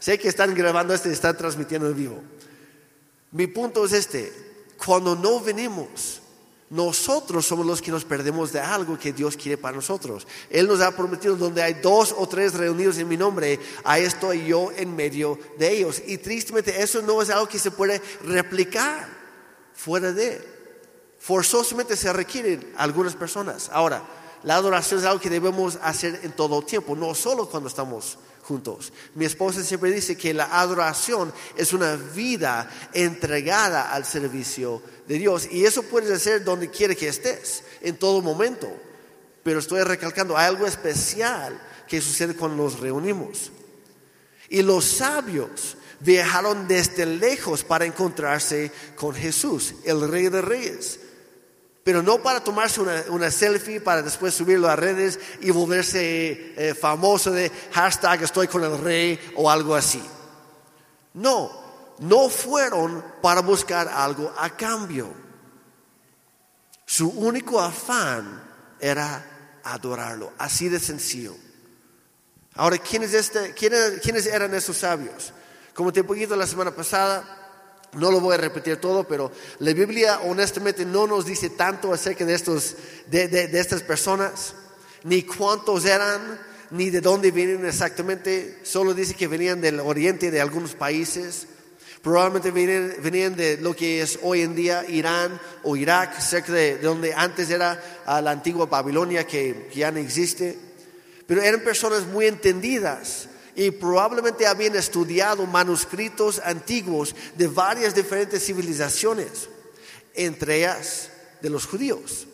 Sé 0.00 0.18
que 0.18 0.26
están 0.26 0.56
grabando 0.56 0.92
este 0.92 1.08
y 1.08 1.12
están 1.12 1.36
transmitiendo 1.36 1.86
en 1.86 1.96
vivo. 1.96 2.20
Mi 3.30 3.46
punto 3.46 3.84
es 3.84 3.92
este, 3.92 4.32
cuando 4.84 5.14
no 5.14 5.38
venimos 5.38 6.20
nosotros 6.74 7.46
somos 7.46 7.64
los 7.64 7.80
que 7.80 7.92
nos 7.92 8.04
perdemos 8.04 8.50
de 8.50 8.58
algo 8.58 8.98
que 8.98 9.12
Dios 9.12 9.36
quiere 9.36 9.56
para 9.56 9.76
nosotros. 9.76 10.26
Él 10.50 10.66
nos 10.66 10.80
ha 10.80 10.90
prometido 10.96 11.36
donde 11.36 11.62
hay 11.62 11.74
dos 11.74 12.12
o 12.18 12.26
tres 12.26 12.54
reunidos 12.54 12.98
en 12.98 13.06
mi 13.06 13.16
nombre, 13.16 13.60
ahí 13.84 14.02
estoy 14.02 14.44
yo 14.46 14.72
en 14.72 14.96
medio 14.96 15.38
de 15.56 15.70
ellos. 15.70 16.02
Y 16.04 16.18
tristemente 16.18 16.82
eso 16.82 17.00
no 17.00 17.22
es 17.22 17.30
algo 17.30 17.46
que 17.46 17.60
se 17.60 17.70
puede 17.70 18.02
replicar 18.24 19.08
fuera 19.72 20.12
de. 20.12 20.44
Forzosamente 21.20 21.94
se 21.94 22.12
requieren 22.12 22.74
algunas 22.76 23.14
personas. 23.14 23.70
Ahora, 23.72 24.02
la 24.42 24.56
adoración 24.56 24.98
es 24.98 25.06
algo 25.06 25.20
que 25.20 25.30
debemos 25.30 25.78
hacer 25.80 26.18
en 26.24 26.32
todo 26.32 26.60
tiempo, 26.62 26.96
no 26.96 27.14
solo 27.14 27.48
cuando 27.48 27.68
estamos 27.68 28.18
juntos. 28.44 28.92
Mi 29.14 29.24
esposa 29.24 29.64
siempre 29.64 29.90
dice 29.90 30.16
que 30.16 30.34
la 30.34 30.60
adoración 30.60 31.32
es 31.56 31.72
una 31.72 31.96
vida 31.96 32.70
entregada 32.92 33.92
al 33.92 34.04
servicio 34.04 34.82
de 35.08 35.18
Dios 35.18 35.48
y 35.50 35.64
eso 35.64 35.82
puedes 35.82 36.10
hacer 36.10 36.44
donde 36.44 36.70
quiera 36.70 36.94
que 36.94 37.08
estés, 37.08 37.64
en 37.80 37.96
todo 37.96 38.20
momento. 38.20 38.70
Pero 39.42 39.58
estoy 39.58 39.82
recalcando, 39.82 40.36
algo 40.36 40.66
especial 40.66 41.60
que 41.88 42.00
sucede 42.00 42.34
cuando 42.34 42.62
nos 42.62 42.80
reunimos. 42.80 43.50
Y 44.48 44.62
los 44.62 44.84
sabios 44.84 45.76
viajaron 46.00 46.68
desde 46.68 47.06
lejos 47.06 47.64
para 47.64 47.86
encontrarse 47.86 48.70
con 48.94 49.14
Jesús, 49.14 49.74
el 49.84 50.08
Rey 50.08 50.28
de 50.28 50.42
Reyes 50.42 51.00
pero 51.84 52.02
no 52.02 52.22
para 52.22 52.42
tomarse 52.42 52.80
una, 52.80 53.30
selfie 53.30 53.80
para 53.80 54.00
después 54.00 54.34
subirlo 54.34 54.68
a 54.68 54.74
redes 54.74 55.20
y 55.40 55.50
volverse 55.50 56.54
eh, 56.56 56.74
famoso 56.74 57.30
de 57.30 57.52
hashtag 57.72 58.22
estoy 58.22 58.48
con 58.48 58.64
el 58.64 58.78
rey 58.78 59.20
o 59.36 59.50
algo 59.50 59.74
así. 59.74 60.02
No, 61.12 61.52
no 61.98 62.30
fueron 62.30 63.04
para 63.20 63.42
buscar 63.42 63.86
algo 63.86 64.32
a 64.38 64.56
cambio. 64.56 65.12
Su 66.86 67.10
único 67.10 67.60
afán 67.60 68.42
era 68.80 69.60
adorarlo, 69.62 70.32
así 70.38 70.70
de 70.70 70.80
sencillo. 70.80 71.36
Ahora, 72.54 72.78
¿quiénes, 72.78 73.12
este, 73.12 73.52
quiénes, 73.52 74.00
¿quiénes 74.00 74.26
eran 74.26 74.54
esos 74.54 74.78
sabios? 74.78 75.34
Como 75.74 75.92
te 75.92 76.00
he 76.00 76.26
la 76.28 76.46
semana 76.46 76.70
pasada, 76.70 77.43
no 77.96 78.10
lo 78.10 78.20
voy 78.20 78.34
a 78.34 78.38
repetir 78.38 78.76
todo, 78.76 79.06
pero 79.06 79.30
la 79.58 79.72
Biblia 79.72 80.20
honestamente 80.24 80.84
no 80.84 81.06
nos 81.06 81.26
dice 81.26 81.50
tanto 81.50 81.92
acerca 81.92 82.24
de, 82.24 82.34
estos, 82.34 82.74
de, 83.06 83.48
estas 83.52 83.82
personas, 83.82 84.54
ni 85.04 85.22
cuántos 85.22 85.84
eran, 85.84 86.40
ni 86.70 86.90
de 86.90 87.00
dónde 87.00 87.30
vienen 87.30 87.64
exactamente. 87.66 88.58
Solo 88.62 88.94
dice 88.94 89.14
que 89.14 89.28
venían 89.28 89.60
del 89.60 89.80
oriente 89.80 90.30
de 90.30 90.40
algunos 90.40 90.74
países. 90.74 91.46
Probablemente 92.02 92.50
venían, 92.50 93.34
de 93.34 93.56
lo 93.58 93.74
que 93.74 94.02
es 94.02 94.18
hoy 94.22 94.42
en 94.42 94.54
día 94.54 94.84
Irán 94.86 95.40
o 95.62 95.74
Irak, 95.74 96.20
cerca 96.20 96.52
de, 96.52 96.78
donde 96.78 97.14
antes 97.14 97.48
era 97.48 97.82
la 98.06 98.30
antigua 98.30 98.66
Babilonia 98.66 99.26
que 99.26 99.70
ya 99.74 99.90
no 99.90 99.98
existe. 99.98 100.58
Pero 101.26 101.42
eran 101.42 101.60
personas 101.60 102.06
muy 102.06 102.26
entendidas 102.26 103.28
y 103.56 103.70
probablemente 103.70 104.46
habían 104.46 104.74
estudiado 104.76 105.46
manuscritos 105.46 106.40
antiguos 106.44 107.14
de 107.36 107.46
varias 107.46 107.94
diferentes 107.94 108.44
civilizaciones, 108.44 109.48
entre 110.14 110.56
ellas 110.58 111.10
de 111.40 111.50
los 111.50 111.66
judíos. 111.66 112.26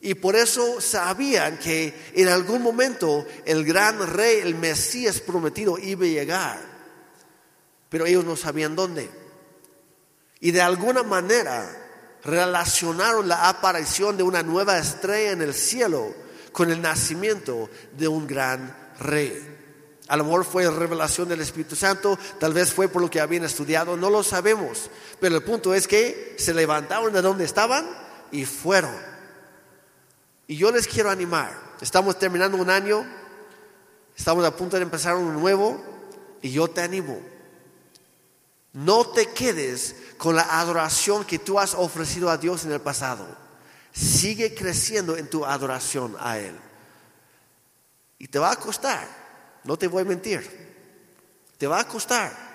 Y 0.00 0.14
por 0.14 0.36
eso 0.36 0.80
sabían 0.80 1.58
que 1.58 1.92
en 2.14 2.28
algún 2.28 2.62
momento 2.62 3.26
el 3.44 3.64
gran 3.64 4.06
rey, 4.06 4.40
el 4.40 4.54
Mesías 4.54 5.20
prometido, 5.20 5.78
iba 5.78 6.04
a 6.04 6.08
llegar. 6.08 6.60
Pero 7.88 8.04
ellos 8.04 8.24
no 8.24 8.36
sabían 8.36 8.76
dónde. 8.76 9.08
Y 10.40 10.50
de 10.50 10.60
alguna 10.60 11.02
manera 11.02 11.84
relacionaron 12.24 13.26
la 13.26 13.48
aparición 13.48 14.16
de 14.16 14.22
una 14.22 14.42
nueva 14.42 14.78
estrella 14.78 15.32
en 15.32 15.42
el 15.42 15.54
cielo 15.54 16.14
con 16.52 16.70
el 16.70 16.82
nacimiento 16.82 17.70
de 17.96 18.08
un 18.08 18.26
gran 18.26 18.76
rey. 18.98 19.55
A 20.08 20.16
lo 20.16 20.24
mejor 20.24 20.44
fue 20.44 20.70
revelación 20.70 21.28
del 21.28 21.40
Espíritu 21.40 21.74
Santo, 21.74 22.18
tal 22.38 22.52
vez 22.52 22.72
fue 22.72 22.88
por 22.88 23.02
lo 23.02 23.10
que 23.10 23.20
habían 23.20 23.44
estudiado, 23.44 23.96
no 23.96 24.08
lo 24.08 24.22
sabemos. 24.22 24.88
Pero 25.20 25.36
el 25.36 25.42
punto 25.42 25.74
es 25.74 25.88
que 25.88 26.36
se 26.38 26.54
levantaron 26.54 27.12
de 27.12 27.22
donde 27.22 27.44
estaban 27.44 27.86
y 28.30 28.44
fueron. 28.44 28.94
Y 30.46 30.56
yo 30.56 30.70
les 30.70 30.86
quiero 30.86 31.10
animar. 31.10 31.52
Estamos 31.80 32.18
terminando 32.18 32.56
un 32.56 32.70
año, 32.70 33.04
estamos 34.16 34.44
a 34.44 34.56
punto 34.56 34.76
de 34.76 34.82
empezar 34.82 35.16
uno 35.16 35.32
nuevo 35.32 35.82
y 36.40 36.52
yo 36.52 36.68
te 36.68 36.82
animo. 36.82 37.20
No 38.72 39.06
te 39.06 39.30
quedes 39.30 39.96
con 40.18 40.36
la 40.36 40.60
adoración 40.60 41.24
que 41.24 41.38
tú 41.38 41.58
has 41.58 41.74
ofrecido 41.74 42.30
a 42.30 42.36
Dios 42.36 42.64
en 42.64 42.72
el 42.72 42.80
pasado. 42.80 43.26
Sigue 43.92 44.54
creciendo 44.54 45.16
en 45.16 45.28
tu 45.28 45.44
adoración 45.44 46.14
a 46.20 46.38
Él. 46.38 46.54
Y 48.18 48.28
te 48.28 48.38
va 48.38 48.52
a 48.52 48.56
costar. 48.56 49.25
No 49.66 49.76
te 49.76 49.88
voy 49.88 50.02
a 50.02 50.06
mentir. 50.06 50.42
Te 51.58 51.66
va 51.66 51.80
a 51.80 51.88
costar. 51.88 52.46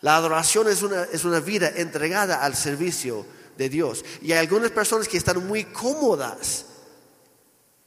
La 0.00 0.16
adoración 0.16 0.68
es 0.68 0.82
una, 0.82 1.04
es 1.04 1.24
una 1.24 1.40
vida 1.40 1.72
entregada 1.74 2.42
al 2.42 2.54
servicio 2.54 3.26
de 3.56 3.68
Dios. 3.68 4.04
Y 4.22 4.32
hay 4.32 4.38
algunas 4.38 4.70
personas 4.70 5.08
que 5.08 5.18
están 5.18 5.46
muy 5.46 5.64
cómodas 5.64 6.66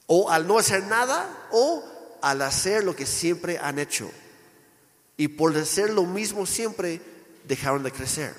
o 0.08 0.30
al 0.30 0.46
no 0.46 0.60
hacer 0.60 0.84
nada 0.84 1.48
o 1.52 1.84
al 2.22 2.42
hacer 2.42 2.84
lo 2.84 2.96
que 2.96 3.06
siempre 3.06 3.58
han 3.58 3.80
hecho. 3.80 4.12
Y 5.16 5.30
por 5.30 5.56
hacer 5.56 5.92
lo 5.92 6.04
mismo 6.04 6.46
siempre 6.46 7.02
dejaron 7.48 7.84
de 7.84 7.92
crecer. 7.92 8.34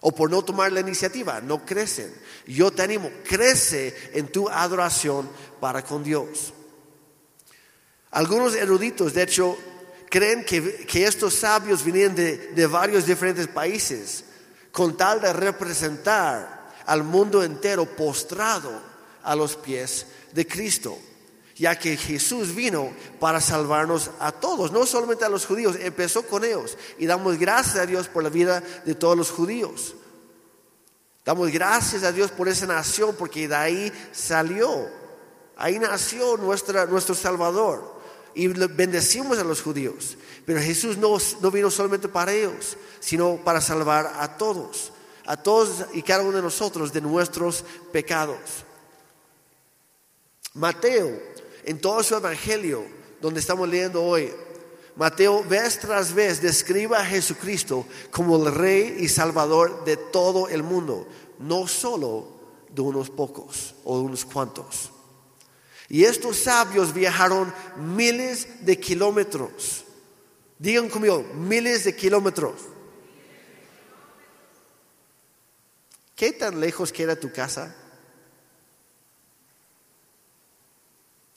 O 0.00 0.12
por 0.12 0.30
no 0.30 0.44
tomar 0.44 0.70
la 0.72 0.80
iniciativa, 0.80 1.40
no 1.40 1.64
crecen. 1.64 2.12
Yo 2.46 2.70
te 2.70 2.82
animo, 2.82 3.10
crece 3.24 3.94
en 4.12 4.30
tu 4.30 4.48
adoración 4.48 5.28
para 5.58 5.82
con 5.82 6.04
Dios. 6.04 6.52
Algunos 8.16 8.54
eruditos, 8.54 9.12
de 9.12 9.24
hecho, 9.24 9.58
creen 10.08 10.42
que, 10.42 11.04
estos 11.04 11.34
sabios 11.34 11.84
vienen 11.84 12.14
de, 12.14 12.66
varios 12.66 13.04
diferentes 13.04 13.46
países 13.46 14.24
con 14.72 14.96
tal 14.96 15.20
de 15.20 15.34
representar 15.34 16.72
al 16.86 17.02
mundo 17.02 17.42
entero 17.42 17.84
postrado 17.84 18.72
a 19.22 19.36
los 19.36 19.56
pies 19.56 20.06
de 20.32 20.46
Cristo, 20.46 20.96
ya 21.56 21.78
que 21.78 21.94
Jesús 21.98 22.54
vino 22.54 22.90
para 23.20 23.38
salvarnos 23.38 24.10
a 24.18 24.32
todos, 24.32 24.72
no 24.72 24.86
solamente 24.86 25.26
a 25.26 25.28
los 25.28 25.44
judíos, 25.44 25.76
empezó 25.78 26.22
con 26.22 26.42
ellos 26.42 26.78
y 26.96 27.04
damos 27.04 27.38
gracias 27.38 27.76
a 27.76 27.84
Dios 27.84 28.08
por 28.08 28.22
la 28.22 28.30
vida 28.30 28.62
de 28.86 28.94
todos 28.94 29.14
los 29.14 29.30
judíos. 29.30 29.94
Damos 31.22 31.50
gracias 31.50 32.02
a 32.02 32.12
Dios 32.12 32.30
por 32.30 32.48
esa 32.48 32.64
nación 32.64 33.14
porque 33.18 33.46
de 33.46 33.56
ahí 33.56 33.92
salió, 34.12 34.88
ahí 35.58 35.78
nació 35.78 36.38
nuestra, 36.38 36.86
nuestro 36.86 37.14
Salvador 37.14 37.95
y 38.36 38.48
bendecimos 38.48 39.38
a 39.38 39.44
los 39.44 39.62
judíos. 39.62 40.18
Pero 40.44 40.60
Jesús 40.60 40.98
no, 40.98 41.16
no 41.40 41.50
vino 41.50 41.70
solamente 41.70 42.06
para 42.06 42.34
ellos, 42.34 42.76
sino 43.00 43.36
para 43.42 43.62
salvar 43.62 44.12
a 44.18 44.36
todos, 44.36 44.92
a 45.24 45.38
todos 45.38 45.86
y 45.94 46.02
cada 46.02 46.22
uno 46.22 46.36
de 46.36 46.42
nosotros 46.42 46.92
de 46.92 47.00
nuestros 47.00 47.64
pecados. 47.92 48.36
Mateo, 50.52 51.18
en 51.64 51.80
todo 51.80 52.02
su 52.02 52.14
evangelio, 52.14 52.84
donde 53.22 53.40
estamos 53.40 53.66
leyendo 53.70 54.04
hoy, 54.04 54.30
Mateo 54.96 55.42
vez 55.42 55.78
tras 55.78 56.12
vez 56.12 56.42
describe 56.42 56.94
a 56.94 57.06
Jesucristo 57.06 57.86
como 58.10 58.36
el 58.36 58.54
rey 58.54 58.98
y 59.00 59.08
salvador 59.08 59.84
de 59.86 59.96
todo 59.96 60.48
el 60.48 60.62
mundo, 60.62 61.06
no 61.38 61.66
solo 61.66 62.28
de 62.68 62.82
unos 62.82 63.08
pocos 63.08 63.74
o 63.84 63.98
de 63.98 64.04
unos 64.04 64.26
cuantos. 64.26 64.90
Y 65.88 66.04
estos 66.04 66.38
sabios 66.38 66.92
viajaron 66.92 67.52
miles 67.76 68.66
de 68.66 68.78
kilómetros. 68.78 69.84
Digan 70.58 70.88
conmigo, 70.88 71.22
miles 71.34 71.84
de 71.84 71.94
kilómetros. 71.94 72.54
¿Qué 76.16 76.32
tan 76.32 76.58
lejos 76.60 76.92
queda 76.92 77.14
tu 77.14 77.30
casa? 77.30 77.74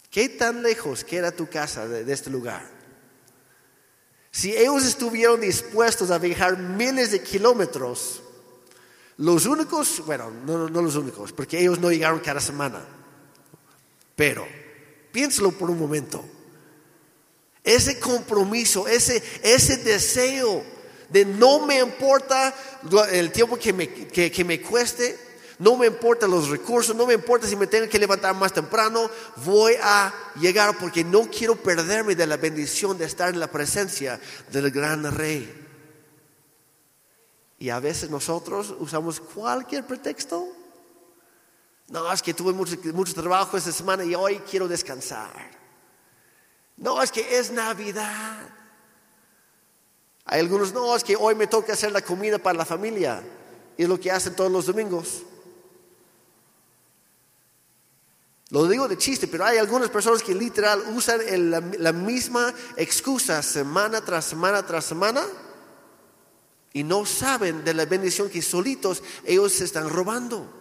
¿Qué 0.10 0.30
tan 0.30 0.64
lejos 0.64 1.04
queda 1.04 1.32
tu 1.32 1.48
casa 1.48 1.88
de, 1.88 2.12
este 2.12 2.32
lugar? 2.32 2.68
Si 4.32 4.56
ellos 4.56 4.86
estuvieron 4.86 5.42
dispuestos 5.42 6.10
a 6.10 6.18
viajar 6.18 6.58
miles 6.58 7.12
de 7.12 7.22
kilómetros, 7.22 8.24
los 9.18 9.46
únicos, 9.46 10.02
bueno, 10.06 10.32
no, 10.32 10.70
no 10.70 10.82
los 10.82 10.96
únicos, 10.96 11.34
porque 11.34 11.60
ellos 11.60 11.80
no 11.80 11.92
llegaron 11.92 12.20
cada 12.20 12.40
semana 12.40 12.99
pero, 14.20 14.46
piénselo 15.14 15.54
por 15.54 15.72
un 15.72 15.80
momento. 15.80 16.22
Ese 17.64 18.02
compromiso, 18.02 18.86
ese, 18.86 19.24
ese 19.42 19.78
deseo 19.78 20.62
de 21.08 21.24
no 21.24 21.66
me 21.66 21.80
importa 21.80 22.54
el 23.14 23.32
tiempo 23.32 23.56
que 23.58 23.72
me, 23.72 23.88
que, 23.88 24.44
me 24.44 24.62
cueste, 24.62 25.18
no 25.60 25.78
me 25.78 25.88
importa 25.88 26.28
los 26.28 26.50
recursos, 26.50 26.94
no 26.98 27.08
me 27.08 27.14
importa 27.14 27.48
si 27.48 27.56
me 27.56 27.66
tengo 27.66 27.88
que 27.88 27.98
levantar 27.98 28.36
más 28.36 28.52
temprano, 28.52 29.10
voy 29.46 29.76
a 29.82 30.14
llegar 30.36 30.78
porque 30.78 31.02
no 31.02 31.30
quiero 31.32 31.56
perderme 31.56 32.14
de 32.14 32.28
la 32.28 32.36
bendición 32.36 32.98
de 32.98 33.06
estar 33.06 33.30
en 33.30 33.40
la 33.40 33.48
presencia 33.48 34.20
del 34.52 34.70
gran 34.70 35.16
rey. 35.16 35.50
Y 37.58 37.70
a 37.70 37.80
veces 37.80 38.10
nosotros 38.10 38.76
usamos 38.80 39.22
cualquier 39.22 39.88
pretexto 39.88 40.59
no, 41.90 42.12
es 42.12 42.22
que 42.22 42.36
tuve 42.36 42.54
mucho, 42.54 43.14
trabajo 43.14 43.58
esta 43.58 43.72
semana 43.72 44.04
y 44.04 44.14
hoy 44.14 44.38
quiero 44.50 44.68
descansar. 44.68 45.58
No, 46.78 47.02
es 47.02 47.12
que 47.12 47.38
es 47.38 47.52
Navidad. 47.52 48.48
Hay 50.26 50.40
algunos, 50.40 50.72
no, 50.72 50.96
es 50.96 51.04
que 51.04 51.16
hoy 51.16 51.34
me 51.34 51.48
toca 51.48 51.74
hacer 51.74 51.92
la 51.92 52.02
comida 52.02 52.38
para 52.38 52.60
la 52.60 52.66
familia. 52.66 53.24
Y 53.76 53.84
es 53.84 53.90
lo 53.90 54.00
que 54.00 54.12
hacen 54.12 54.36
todos 54.36 54.52
los 54.52 54.68
domingos. 54.68 55.24
Lo 58.52 58.68
digo 58.68 58.88
de 58.88 58.98
chiste, 58.98 59.28
pero 59.28 59.46
hay 59.46 59.58
algunas 59.58 59.90
personas 59.90 60.22
que 60.22 60.36
literal 60.36 60.84
usan 60.94 61.22
la 61.80 61.92
misma 61.92 62.54
excusa 62.78 63.42
semana 63.42 64.02
tras 64.02 64.26
semana 64.26 64.66
tras 64.66 64.86
semana 64.86 65.24
y 66.74 66.84
no 66.84 67.06
saben 67.06 67.64
de 67.64 67.74
la 67.74 67.86
bendición 67.86 68.30
que 68.30 68.42
solitos 68.42 69.04
ellos 69.24 69.54
se 69.54 69.66
están 69.66 69.90
robando 69.90 70.59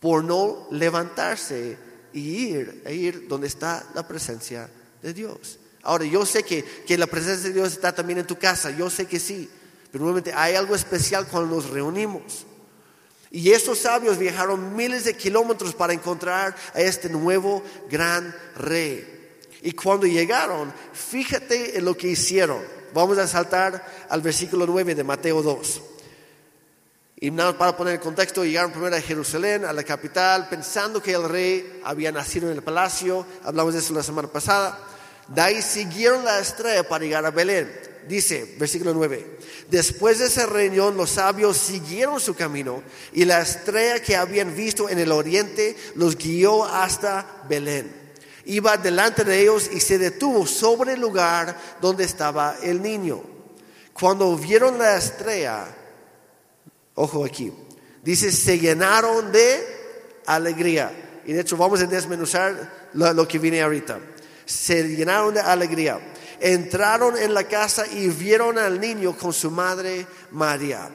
por 0.00 0.24
no 0.24 0.66
levantarse 0.70 1.78
y 2.12 2.20
ir, 2.20 2.82
e 2.84 2.94
ir 2.94 3.28
donde 3.28 3.46
está 3.46 3.86
la 3.94 4.08
presencia 4.08 4.68
de 5.02 5.14
Dios. 5.14 5.58
Ahora, 5.82 6.04
yo 6.04 6.26
sé 6.26 6.42
que, 6.42 6.64
que, 6.64 6.98
la 6.98 7.06
presencia 7.06 7.48
de 7.48 7.54
Dios 7.54 7.72
está 7.72 7.94
también 7.94 8.18
en 8.18 8.26
tu 8.26 8.36
casa, 8.36 8.70
yo 8.70 8.90
sé 8.90 9.06
que 9.06 9.20
sí, 9.20 9.48
pero 9.92 10.04
nuevamente 10.04 10.32
hay 10.34 10.54
algo 10.54 10.74
especial 10.74 11.26
cuando 11.26 11.54
nos 11.54 11.70
reunimos. 11.70 12.46
Y 13.30 13.52
estos 13.52 13.78
sabios 13.78 14.18
viajaron 14.18 14.74
miles 14.74 15.04
de 15.04 15.16
kilómetros 15.16 15.74
para 15.74 15.92
encontrar 15.92 16.56
a 16.74 16.80
este 16.80 17.08
nuevo 17.08 17.62
gran 17.88 18.34
rey. 18.56 19.38
Y 19.62 19.72
cuando 19.72 20.06
llegaron, 20.06 20.72
fíjate 20.92 21.78
en 21.78 21.84
lo 21.84 21.96
que 21.96 22.08
hicieron. 22.08 22.60
Vamos 22.92 23.18
a 23.18 23.28
saltar 23.28 24.06
al 24.08 24.20
versículo 24.20 24.66
9 24.66 24.96
de 24.96 25.04
Mateo 25.04 25.42
2. 25.42 25.82
Y 27.22 27.30
para 27.30 27.76
poner 27.76 27.94
el 27.94 28.00
contexto, 28.00 28.46
llegaron 28.46 28.72
primero 28.72 28.96
a 28.96 29.00
Jerusalén, 29.00 29.66
a 29.66 29.74
la 29.74 29.84
capital, 29.84 30.48
pensando 30.48 31.02
que 31.02 31.12
el 31.12 31.28
rey 31.28 31.80
había 31.84 32.10
nacido 32.10 32.50
en 32.50 32.56
el 32.56 32.62
palacio. 32.62 33.26
Hablamos 33.44 33.74
de 33.74 33.80
eso 33.80 33.92
la 33.92 34.02
semana 34.02 34.28
pasada. 34.28 34.78
De 35.28 35.42
ahí 35.42 35.60
siguieron 35.60 36.24
la 36.24 36.40
estrella 36.40 36.88
para 36.88 37.04
llegar 37.04 37.26
a 37.26 37.30
Belén. 37.30 37.70
Dice, 38.08 38.56
versículo 38.58 38.94
9, 38.94 39.38
después 39.68 40.18
de 40.18 40.26
ese 40.26 40.46
reunión 40.46 40.96
los 40.96 41.10
sabios 41.10 41.58
siguieron 41.58 42.18
su 42.18 42.34
camino 42.34 42.82
y 43.12 43.26
la 43.26 43.42
estrella 43.42 44.00
que 44.00 44.16
habían 44.16 44.56
visto 44.56 44.88
en 44.88 44.98
el 44.98 45.12
oriente 45.12 45.76
los 45.96 46.16
guió 46.16 46.64
hasta 46.64 47.44
Belén. 47.48 47.94
Iba 48.46 48.78
delante 48.78 49.22
de 49.22 49.42
ellos 49.42 49.68
y 49.70 49.80
se 49.80 49.98
detuvo 49.98 50.46
sobre 50.46 50.94
el 50.94 51.00
lugar 51.00 51.54
donde 51.82 52.04
estaba 52.04 52.56
el 52.62 52.80
niño. 52.80 53.22
Cuando 53.92 54.34
vieron 54.36 54.78
la 54.78 54.96
estrella, 54.96 55.66
Ojo 56.94 57.24
aquí. 57.24 57.52
Dice, 58.02 58.32
se 58.32 58.58
llenaron 58.58 59.30
de 59.32 59.80
alegría. 60.26 61.22
Y 61.26 61.32
de 61.32 61.40
hecho 61.40 61.56
vamos 61.56 61.80
a 61.80 61.86
desmenuzar 61.86 62.88
lo, 62.94 63.28
que 63.28 63.38
viene 63.38 63.62
ahorita. 63.62 64.00
Se 64.44 64.82
llenaron 64.88 65.34
de 65.34 65.40
alegría. 65.40 66.00
Entraron 66.40 67.16
en 67.18 67.34
la 67.34 67.44
casa 67.44 67.86
y 67.86 68.08
vieron 68.08 68.58
al 68.58 68.80
niño 68.80 69.16
con 69.16 69.32
su 69.32 69.50
madre 69.50 70.06
María. 70.30 70.90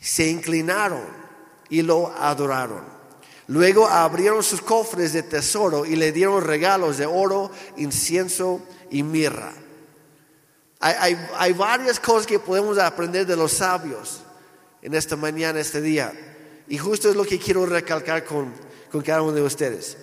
Se 0.00 0.26
inclinaron 0.26 1.04
y 1.68 1.82
lo 1.82 2.12
adoraron. 2.12 2.96
Luego 3.48 3.86
abrieron 3.86 4.42
sus 4.42 4.60
cofres 4.60 5.12
de 5.12 5.22
tesoro 5.22 5.86
y 5.86 5.94
le 5.94 6.10
dieron 6.10 6.42
regalos 6.42 6.98
de 6.98 7.06
oro, 7.06 7.50
incienso 7.76 8.60
y 8.90 9.02
mirra. 9.02 9.52
Hay, 10.80 11.16
hay, 11.36 11.52
varias 11.52 12.00
cosas 12.00 12.26
que 12.26 12.38
podemos 12.38 12.78
aprender 12.78 13.26
de 13.26 13.36
los 13.36 13.52
sabios 13.52 14.25
en 14.82 14.94
esta 14.94 15.16
mañana, 15.16 15.60
este 15.60 15.80
día. 15.80 16.12
Y 16.68 16.78
justo 16.78 17.08
es 17.08 17.16
lo 17.16 17.24
que 17.24 17.38
quiero 17.38 17.66
recalcar 17.66 18.24
con, 18.24 18.52
con 18.90 19.02
cada 19.02 19.22
uno 19.22 19.32
de 19.32 19.42
ustedes. 19.42 19.96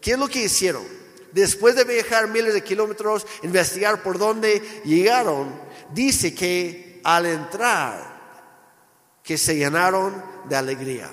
¿Qué 0.00 0.12
es 0.12 0.18
lo 0.18 0.28
que 0.28 0.44
hicieron? 0.44 1.00
después 1.32 1.76
de 1.76 1.84
viajar 1.84 2.28
miles 2.28 2.54
de 2.54 2.62
kilómetros, 2.62 3.26
investigar 3.42 4.02
por 4.02 4.18
dónde 4.18 4.82
llegaron, 4.84 5.54
dice 5.92 6.34
que 6.34 7.00
al 7.04 7.26
entrar, 7.26 8.20
que 9.22 9.38
se 9.38 9.56
llenaron 9.56 10.22
de 10.48 10.56
alegría. 10.56 11.10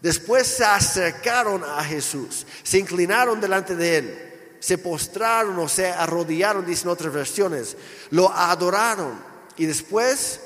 Después 0.00 0.46
se 0.46 0.64
acercaron 0.64 1.64
a 1.64 1.82
Jesús, 1.82 2.46
se 2.62 2.78
inclinaron 2.78 3.40
delante 3.40 3.74
de 3.74 3.96
él, 3.96 4.56
se 4.60 4.78
postraron 4.78 5.58
o 5.58 5.68
se 5.68 5.88
arrodillaron, 5.88 6.66
dicen 6.66 6.90
otras 6.90 7.12
versiones, 7.12 7.76
lo 8.10 8.30
adoraron 8.30 9.18
y 9.56 9.66
después, 9.66 10.40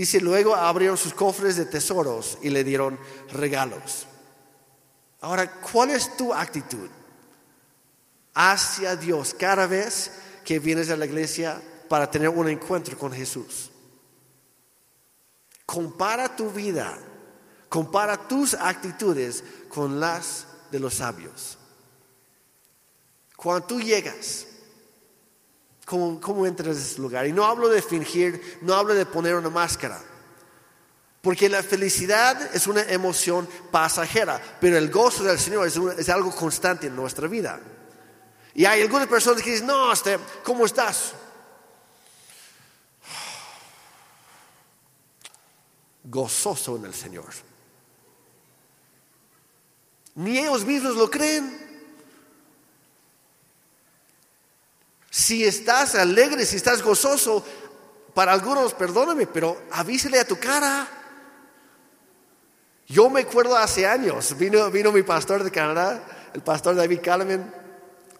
dice, 0.00 0.20
luego 0.20 0.54
abrieron 0.54 0.96
sus 0.96 1.14
cofres 1.14 1.56
de 1.56 1.66
tesoros 1.66 2.38
y 2.42 2.50
le 2.50 2.64
dieron 2.64 2.98
regalos. 3.30 4.06
Ahora, 5.20 5.50
¿cuál 5.60 5.90
es 5.90 6.16
tu 6.16 6.32
actitud 6.32 6.88
hacia 8.34 8.96
Dios 8.96 9.34
cada 9.38 9.66
vez 9.66 10.12
que 10.44 10.58
vienes 10.58 10.90
a 10.90 10.96
la 10.96 11.06
iglesia 11.06 11.60
para 11.88 12.10
tener 12.10 12.28
un 12.28 12.48
encuentro 12.48 12.96
con 12.96 13.12
Jesús? 13.12 13.70
Compara 15.66 16.34
tu 16.34 16.50
vida 16.50 16.98
Compara 17.68 18.16
tus 18.28 18.54
actitudes 18.54 19.44
con 19.68 20.00
las 20.00 20.46
de 20.70 20.80
los 20.80 20.94
sabios. 20.94 21.58
Cuando 23.36 23.66
tú 23.66 23.80
llegas, 23.80 24.46
¿cómo, 25.88 26.46
entras 26.46 26.76
a 26.76 26.80
ese 26.80 27.00
lugar? 27.00 27.26
Y 27.26 27.32
no 27.32 27.44
hablo 27.44 27.68
de 27.68 27.80
fingir, 27.80 28.58
no 28.60 28.74
hablo 28.74 28.94
de 28.94 29.06
poner 29.06 29.34
una 29.34 29.48
máscara. 29.48 29.98
Porque 31.22 31.48
la 31.48 31.62
felicidad 31.62 32.54
es 32.54 32.66
una 32.66 32.82
emoción 32.82 33.48
pasajera, 33.70 34.40
pero 34.60 34.76
el 34.76 34.90
gozo 34.90 35.24
del 35.24 35.38
Señor 35.38 35.66
es, 35.66 36.08
algo 36.08 36.34
constante 36.34 36.88
en 36.88 36.96
nuestra 36.96 37.26
vida. 37.26 37.58
Y 38.54 38.66
hay 38.66 38.82
algunas 38.82 39.08
personas 39.08 39.42
que 39.42 39.52
dicen, 39.52 39.66
no, 39.66 39.92
este, 39.92 40.18
¿cómo 40.44 40.66
estás? 40.66 41.12
Gozoso 46.04 46.76
en 46.76 46.84
el 46.84 46.94
Señor. 46.94 47.32
Ni 50.16 50.38
ellos 50.38 50.64
mismos 50.64 50.96
lo 50.96 51.10
creen. 51.10 51.67
Si 55.18 55.44
estás 55.44 55.96
alegre, 55.96 56.46
si 56.46 56.54
estás 56.54 56.80
gozoso, 56.80 57.44
para 58.14 58.32
algunos, 58.32 58.72
perdóname, 58.72 59.26
pero 59.26 59.60
avísele 59.72 60.20
a 60.20 60.24
tu 60.24 60.38
cara. 60.38 60.86
Yo 62.86 63.10
me 63.10 63.22
acuerdo 63.22 63.56
hace 63.56 63.84
años, 63.84 64.38
vino, 64.38 64.70
vino 64.70 64.92
mi 64.92 65.02
pastor 65.02 65.42
de 65.42 65.50
Canadá, 65.50 66.30
el 66.34 66.42
pastor 66.42 66.76
David 66.76 67.00
Kaleman. 67.02 67.52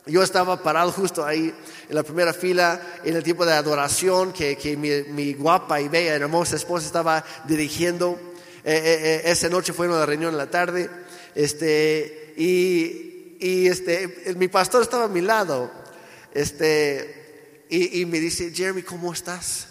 Yo 0.07 0.25
estaba 0.25 0.61
parado 0.61 0.91
justo 0.91 1.25
ahí 1.25 1.55
en 1.89 1.95
la 1.95 2.03
primera 2.03 2.33
fila 2.33 2.83
en 3.05 3.15
el 3.15 3.23
tiempo 3.23 3.47
de 3.47 3.53
adoración 3.53 4.33
que, 4.33 4.77
mi, 4.77 5.35
guapa 5.35 5.81
y 5.81 5.87
bella 5.87 6.17
hermosa 6.17 6.57
esposa 6.57 6.87
estaba 6.87 7.25
dirigiendo. 7.45 8.19
Eh, 8.65 8.75
eh, 8.75 8.99
eh, 9.05 9.23
esa 9.27 9.49
noche 9.49 9.73
fue 9.73 9.87
una 9.87 10.05
reunión 10.05 10.33
en 10.33 10.39
la 10.39 10.51
tarde 10.51 10.91
este, 11.37 12.35
y, 12.37 13.69
este, 13.69 14.35
mi 14.37 14.49
pastor 14.49 14.83
estaba 14.83 15.05
a 15.05 15.09
mi 15.09 15.21
lado. 15.21 15.87
Este, 16.33 17.67
y, 17.71 18.05
me 18.07 18.21
dice, 18.21 18.53
Jeremy, 18.55 18.83
¿cómo 18.83 19.13
estás? 19.13 19.69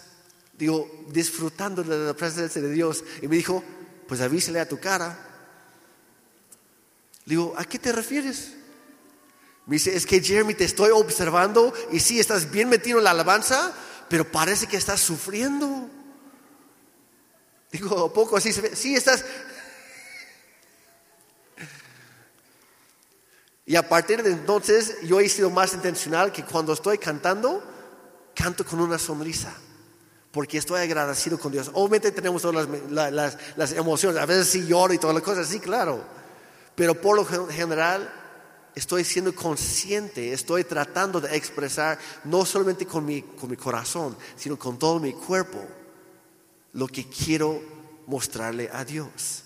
Digo, 0.56 1.04
disfrutando 1.08 1.82
de 1.82 1.96
la 1.98 2.14
presencia 2.14 2.60
de 2.60 2.70
Dios. 2.70 3.04
Y 3.22 3.28
me 3.28 3.36
dijo, 3.36 3.62
pues 4.06 4.20
avísele 4.20 4.60
a 4.60 4.68
tu 4.68 4.78
cara. 4.78 5.18
Digo, 7.24 7.54
¿a 7.56 7.64
qué 7.64 7.78
te 7.78 7.92
refieres? 7.92 8.52
Me 9.66 9.76
dice, 9.76 9.94
es 9.94 10.06
que 10.06 10.22
Jeremy, 10.22 10.54
te 10.54 10.64
estoy 10.64 10.90
observando 10.90 11.74
y 11.92 12.00
sí, 12.00 12.18
estás 12.18 12.50
bien 12.50 12.68
metido 12.70 12.98
en 12.98 13.04
la 13.04 13.10
alabanza, 13.10 13.74
pero 14.08 14.30
parece 14.30 14.66
que 14.66 14.78
estás 14.78 15.00
sufriendo. 15.00 15.90
Digo, 17.70 18.12
poco 18.12 18.36
así 18.36 18.52
se 18.52 18.62
ve. 18.62 18.74
Sí, 18.74 18.96
estás, 18.96 19.24
Y 23.68 23.76
a 23.76 23.86
partir 23.86 24.22
de 24.22 24.30
entonces 24.30 24.96
yo 25.02 25.20
he 25.20 25.28
sido 25.28 25.50
más 25.50 25.74
intencional 25.74 26.32
que 26.32 26.42
cuando 26.42 26.72
estoy 26.72 26.96
cantando, 26.96 27.62
canto 28.34 28.64
con 28.64 28.80
una 28.80 28.98
sonrisa. 28.98 29.54
Porque 30.32 30.56
estoy 30.56 30.80
agradecido 30.80 31.38
con 31.38 31.52
Dios. 31.52 31.70
Obviamente 31.74 32.10
tenemos 32.10 32.40
todas 32.40 32.66
las, 32.90 33.72
emociones. 33.72 34.22
A 34.22 34.24
veces 34.24 34.48
sí 34.48 34.66
lloro 34.66 34.94
y 34.94 34.98
todas 34.98 35.12
las 35.12 35.22
cosas, 35.22 35.48
sí, 35.48 35.60
claro. 35.60 36.02
Pero 36.74 36.98
por 36.98 37.14
lo 37.14 37.26
general 37.26 38.10
estoy 38.74 39.04
siendo 39.04 39.34
consciente, 39.34 40.32
estoy 40.32 40.64
tratando 40.64 41.20
de 41.20 41.36
expresar 41.36 41.98
no 42.24 42.46
solamente 42.46 42.86
con 42.86 43.04
mi, 43.04 43.20
con 43.20 43.50
mi 43.50 43.56
corazón, 43.58 44.16
sino 44.34 44.58
con 44.58 44.78
todo 44.78 44.98
mi 44.98 45.12
cuerpo 45.12 45.62
lo 46.72 46.86
que 46.86 47.06
quiero 47.06 47.60
mostrarle 48.06 48.70
a 48.72 48.82
Dios. 48.86 49.42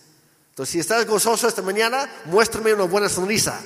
Entonces, 0.50 0.72
si 0.74 0.78
estás 0.78 1.04
gozoso 1.08 1.48
esta 1.48 1.62
mañana, 1.62 2.08
muéstrame 2.26 2.72
una 2.72 2.84
buena 2.84 3.08
sonrisa. 3.08 3.60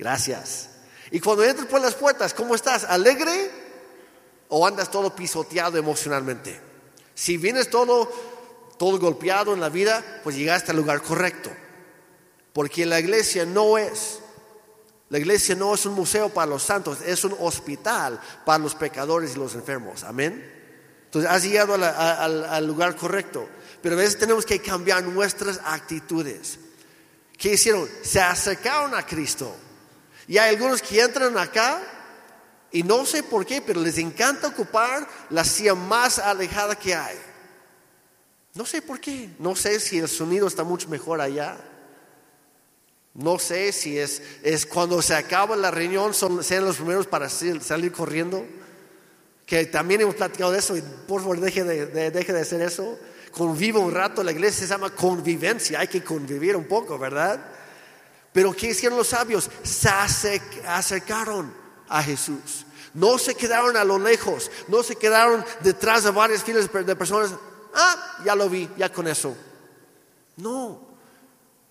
Gracias. 0.00 0.70
Y 1.10 1.20
cuando 1.20 1.44
entres 1.44 1.68
por 1.68 1.78
las 1.78 1.94
puertas, 1.94 2.32
¿cómo 2.32 2.54
estás? 2.54 2.84
¿Alegre 2.84 3.50
o 4.48 4.66
andas 4.66 4.90
todo 4.90 5.14
pisoteado 5.14 5.76
emocionalmente? 5.76 6.58
Si 7.14 7.36
vienes 7.36 7.68
todo, 7.68 8.10
todo 8.78 8.98
golpeado 8.98 9.52
en 9.52 9.60
la 9.60 9.68
vida, 9.68 10.02
pues 10.24 10.36
llegaste 10.36 10.70
al 10.70 10.78
lugar 10.78 11.02
correcto. 11.02 11.50
Porque 12.54 12.86
la 12.86 12.98
iglesia 12.98 13.44
no 13.44 13.76
es, 13.76 14.20
la 15.10 15.18
iglesia 15.18 15.54
no 15.54 15.74
es 15.74 15.84
un 15.84 15.92
museo 15.92 16.30
para 16.30 16.46
los 16.46 16.62
santos, 16.62 17.02
es 17.04 17.22
un 17.24 17.36
hospital 17.38 18.18
para 18.46 18.58
los 18.58 18.74
pecadores 18.74 19.36
y 19.36 19.38
los 19.38 19.54
enfermos. 19.54 20.02
Amén. 20.04 20.50
Entonces 21.04 21.30
has 21.30 21.42
llegado 21.42 21.74
al 21.74 22.66
lugar 22.66 22.96
correcto. 22.96 23.46
Pero 23.82 23.96
a 23.96 23.98
veces 23.98 24.18
tenemos 24.18 24.46
que 24.46 24.62
cambiar 24.62 25.02
nuestras 25.02 25.60
actitudes. 25.62 26.58
¿Qué 27.36 27.52
hicieron? 27.52 27.86
Se 28.02 28.18
acercaron 28.18 28.94
a 28.94 29.04
Cristo 29.04 29.54
y 30.30 30.38
hay 30.38 30.54
algunos 30.54 30.80
que 30.80 31.00
entran 31.00 31.36
acá 31.36 31.82
y 32.70 32.84
no 32.84 33.04
sé 33.04 33.24
por 33.24 33.44
qué, 33.44 33.60
pero 33.60 33.80
les 33.80 33.98
encanta 33.98 34.46
ocupar 34.46 35.04
la 35.28 35.42
silla 35.42 35.74
más 35.74 36.20
alejada 36.20 36.76
que 36.76 36.94
hay. 36.94 37.16
No 38.54 38.64
sé 38.64 38.80
por 38.80 39.00
qué. 39.00 39.30
No 39.40 39.56
sé 39.56 39.80
si 39.80 39.98
el 39.98 40.06
sonido 40.06 40.46
está 40.46 40.62
mucho 40.62 40.88
mejor 40.88 41.20
allá. 41.20 41.56
No 43.12 43.40
sé 43.40 43.72
si 43.72 43.98
es, 43.98 44.22
es 44.44 44.66
cuando 44.66 45.02
se 45.02 45.16
acaba 45.16 45.56
la 45.56 45.72
reunión, 45.72 46.14
son, 46.14 46.44
sean 46.44 46.64
los 46.64 46.76
primeros 46.76 47.08
para 47.08 47.28
salir, 47.28 47.90
corriendo. 47.90 48.46
Que 49.44 49.66
también 49.66 50.02
hemos 50.02 50.14
platicado 50.14 50.52
de 50.52 50.60
eso 50.60 50.76
y 50.76 50.82
por 51.08 51.22
favor 51.22 51.40
deje 51.40 51.64
de, 51.64 52.12
deje 52.12 52.32
de 52.32 52.40
hacer 52.40 52.62
eso. 52.62 52.96
Conviva 53.32 53.80
un 53.80 53.92
rato, 53.92 54.22
la 54.22 54.30
iglesia 54.30 54.64
se 54.64 54.72
llama 54.72 54.94
convivencia, 54.94 55.80
hay 55.80 55.88
que 55.88 56.04
convivir 56.04 56.54
un 56.54 56.68
poco, 56.68 57.00
¿verdad? 57.00 57.49
Pero 58.32 58.52
¿qué 58.52 58.68
hicieron 58.68 58.98
los 58.98 59.08
sabios? 59.08 59.50
Se 59.62 59.88
acercaron 59.88 61.52
a 61.88 62.02
Jesús. 62.02 62.64
No 62.94 63.18
se 63.18 63.34
quedaron 63.34 63.76
a 63.76 63.84
lo 63.84 63.98
lejos, 63.98 64.50
no 64.68 64.82
se 64.82 64.96
quedaron 64.96 65.44
detrás 65.62 66.04
de 66.04 66.10
varias 66.10 66.42
filas 66.42 66.68
de 66.72 66.96
personas. 66.96 67.32
Ah, 67.74 68.18
ya 68.24 68.34
lo 68.34 68.48
vi, 68.48 68.68
ya 68.76 68.92
con 68.92 69.06
eso. 69.06 69.36
No. 70.36 70.88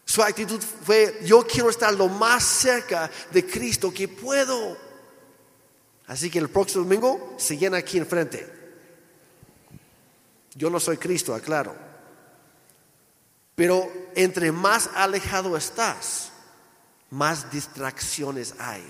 Su 0.05 0.23
actitud 0.23 0.61
fue, 0.61 1.19
yo 1.23 1.45
quiero 1.45 1.69
estar 1.69 1.93
lo 1.93 2.07
más 2.07 2.43
cerca 2.43 3.11
de 3.31 3.45
Cristo 3.45 3.93
que 3.93 4.07
puedo. 4.07 4.77
Así 6.07 6.31
que 6.31 6.39
el 6.39 6.49
próximo 6.49 6.83
domingo 6.83 7.35
se 7.37 7.57
llena 7.57 7.77
aquí 7.77 7.97
enfrente. 7.97 8.59
Yo 10.55 10.69
no 10.69 10.79
soy 10.79 10.97
Cristo, 10.97 11.35
aclaro. 11.35 11.75
Pero 13.55 13.91
entre 14.15 14.51
más 14.51 14.89
alejado 14.95 15.55
estás, 15.55 16.28
más 17.09 17.51
distracciones 17.51 18.53
hay. 18.59 18.83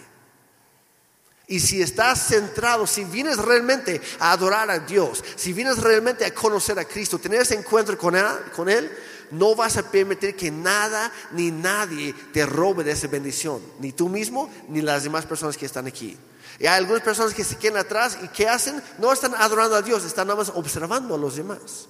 Y 1.47 1.59
si 1.59 1.81
estás 1.81 2.27
centrado, 2.27 2.85
si 2.85 3.03
vienes 3.05 3.37
realmente 3.37 3.99
a 4.19 4.33
adorar 4.33 4.69
a 4.69 4.79
Dios, 4.79 5.23
si 5.35 5.51
vienes 5.51 5.79
realmente 5.79 6.23
a 6.23 6.33
conocer 6.33 6.77
a 6.77 6.85
Cristo, 6.85 7.17
tener 7.17 7.41
ese 7.41 7.55
encuentro 7.55 7.97
con 7.97 8.69
él, 8.69 8.91
no 9.31 9.55
vas 9.55 9.77
a 9.77 9.89
permitir 9.89 10.35
que 10.35 10.51
nada 10.51 11.11
ni 11.31 11.49
nadie 11.49 12.13
te 12.33 12.45
robe 12.45 12.83
de 12.83 12.91
esa 12.91 13.07
bendición, 13.07 13.61
ni 13.79 13.91
tú 13.91 14.09
mismo 14.09 14.49
ni 14.67 14.81
las 14.81 15.03
demás 15.03 15.25
personas 15.25 15.57
que 15.57 15.65
están 15.65 15.87
aquí. 15.87 16.17
Y 16.59 16.67
hay 16.67 16.77
algunas 16.77 17.01
personas 17.01 17.33
que 17.33 17.43
se 17.43 17.57
quedan 17.57 17.77
atrás 17.77 18.17
y 18.21 18.27
¿qué 18.27 18.47
hacen? 18.47 18.81
No 18.97 19.11
están 19.11 19.33
adorando 19.35 19.75
a 19.75 19.81
Dios, 19.81 20.03
están 20.03 20.27
nada 20.27 20.39
más 20.39 20.51
observando 20.53 21.15
a 21.15 21.17
los 21.17 21.35
demás. 21.35 21.87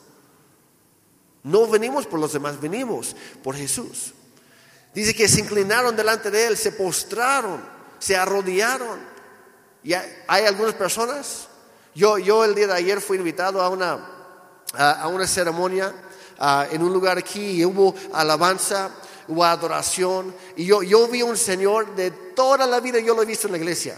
No 1.44 1.68
venimos 1.68 2.06
por 2.06 2.20
los 2.20 2.34
demás, 2.34 2.62
venimos 2.62 3.16
por 3.44 3.56
Jesús. 3.56 4.14
Dice 5.00 5.16
que 5.16 5.30
se 5.30 5.40
inclinaron 5.40 5.96
delante 5.96 6.30
de 6.30 6.48
él, 6.48 6.58
se 6.58 6.74
postraron, 6.74 7.62
se 8.00 8.18
arrodillaron. 8.18 9.00
Y 9.82 9.94
hay 9.94 10.46
algunas 10.46 10.76
personas, 10.76 11.48
yo, 11.96 12.18
yo 12.18 12.44
el 12.44 12.54
día 12.54 12.68
de 12.68 12.74
ayer 12.74 13.00
fui 13.00 13.18
invitado 13.18 13.62
a 13.62 13.70
una, 13.70 13.98
a, 14.74 15.08
una 15.08 15.26
ceremonia 15.26 15.96
en 16.70 16.84
un 16.84 16.92
lugar 16.92 17.18
aquí 17.18 17.62
y 17.62 17.66
hubo 17.66 17.96
alabanza. 18.12 18.92
o 19.30 19.42
adoración. 19.42 20.36
Y 20.58 20.66
yo, 20.66 20.84
yo 20.84 21.08
vi 21.08 21.22
un 21.22 21.38
Señor 21.38 21.96
de 21.96 22.12
toda 22.12 22.68
la 22.68 22.82
vida, 22.82 23.00
yo 23.00 23.16
lo 23.16 23.24
he 23.24 23.26
visto 23.26 23.48
en 23.48 23.54
la 23.54 23.58
iglesia. 23.58 23.98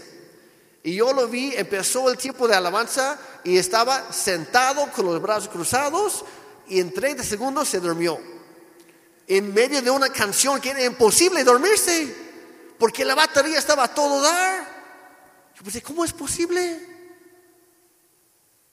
Y 0.84 0.94
yo 0.94 1.12
lo 1.12 1.26
vi, 1.26 1.52
empezó 1.56 2.10
el 2.10 2.16
tiempo 2.16 2.46
de 2.46 2.54
alabanza 2.54 3.18
y 3.42 3.58
estaba 3.58 4.12
sentado 4.12 4.88
con 4.92 5.06
los 5.06 5.20
brazos 5.20 5.48
cruzados 5.48 6.24
y 6.68 6.78
en 6.78 6.94
30 6.94 7.24
segundos 7.24 7.68
se 7.68 7.80
durmió. 7.80 8.20
En 9.26 9.54
medio 9.54 9.80
de 9.80 9.90
una 9.90 10.10
canción 10.10 10.60
que 10.60 10.70
era 10.70 10.84
imposible 10.84 11.44
dormirse, 11.44 12.14
porque 12.78 13.04
la 13.04 13.14
batería 13.14 13.58
estaba 13.58 13.94
todo 13.94 14.20
dar. 14.20 14.66
Yo 15.54 15.62
pensé, 15.62 15.82
¿cómo 15.82 16.04
es 16.04 16.12
posible? 16.12 16.88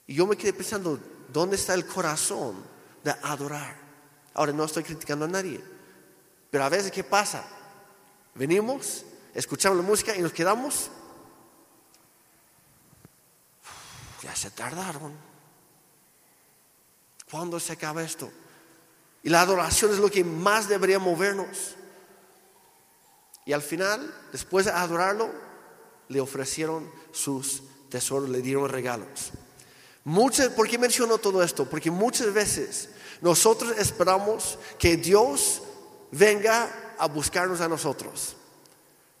Y 0.06 0.14
yo 0.14 0.26
me 0.26 0.36
quedé 0.36 0.52
pensando, 0.52 0.98
¿dónde 1.32 1.56
está 1.56 1.74
el 1.74 1.86
corazón 1.86 2.64
de 3.04 3.12
adorar? 3.22 3.76
Ahora 4.34 4.52
no 4.52 4.64
estoy 4.64 4.82
criticando 4.82 5.24
a 5.24 5.28
nadie, 5.28 5.62
pero 6.50 6.64
a 6.64 6.68
veces 6.68 6.90
¿qué 6.90 7.04
pasa? 7.04 7.44
Venimos, 8.34 9.04
escuchamos 9.34 9.78
la 9.78 9.84
música 9.84 10.16
y 10.16 10.20
nos 10.20 10.32
quedamos. 10.32 10.90
Ya 14.22 14.34
se 14.34 14.50
tardaron. 14.50 15.14
¿Cuándo 17.30 17.60
se 17.60 17.72
acaba 17.72 18.02
esto? 18.02 18.30
Y 19.22 19.28
la 19.28 19.42
adoración 19.42 19.92
es 19.92 19.98
lo 19.98 20.10
que 20.10 20.24
más 20.24 20.68
debería 20.68 20.98
movernos. 20.98 21.76
Y 23.44 23.52
al 23.52 23.62
final, 23.62 24.14
después 24.32 24.66
de 24.66 24.72
adorarlo, 24.72 25.30
le 26.08 26.20
ofrecieron 26.20 26.90
sus 27.12 27.62
tesoros, 27.88 28.28
le 28.28 28.42
dieron 28.42 28.68
regalos. 28.68 29.30
Muchas, 30.04 30.48
¿Por 30.48 30.68
qué 30.68 30.78
menciono 30.78 31.18
todo 31.18 31.42
esto? 31.42 31.68
Porque 31.68 31.90
muchas 31.90 32.32
veces 32.32 32.88
nosotros 33.20 33.74
esperamos 33.78 34.58
que 34.78 34.96
Dios 34.96 35.62
venga 36.10 36.94
a 36.98 37.06
buscarnos 37.06 37.60
a 37.60 37.68
nosotros, 37.68 38.36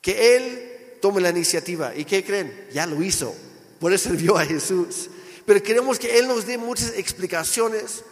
que 0.00 0.36
Él 0.36 0.98
tome 1.00 1.20
la 1.20 1.30
iniciativa. 1.30 1.94
¿Y 1.94 2.04
qué 2.04 2.24
creen? 2.24 2.68
Ya 2.72 2.86
lo 2.86 3.02
hizo, 3.02 3.34
por 3.78 3.92
eso 3.92 4.10
vio 4.10 4.36
a 4.36 4.46
Jesús. 4.46 5.10
Pero 5.44 5.62
queremos 5.62 5.98
que 5.98 6.18
Él 6.18 6.28
nos 6.28 6.46
dé 6.46 6.58
muchas 6.58 6.94
explicaciones, 6.96 8.04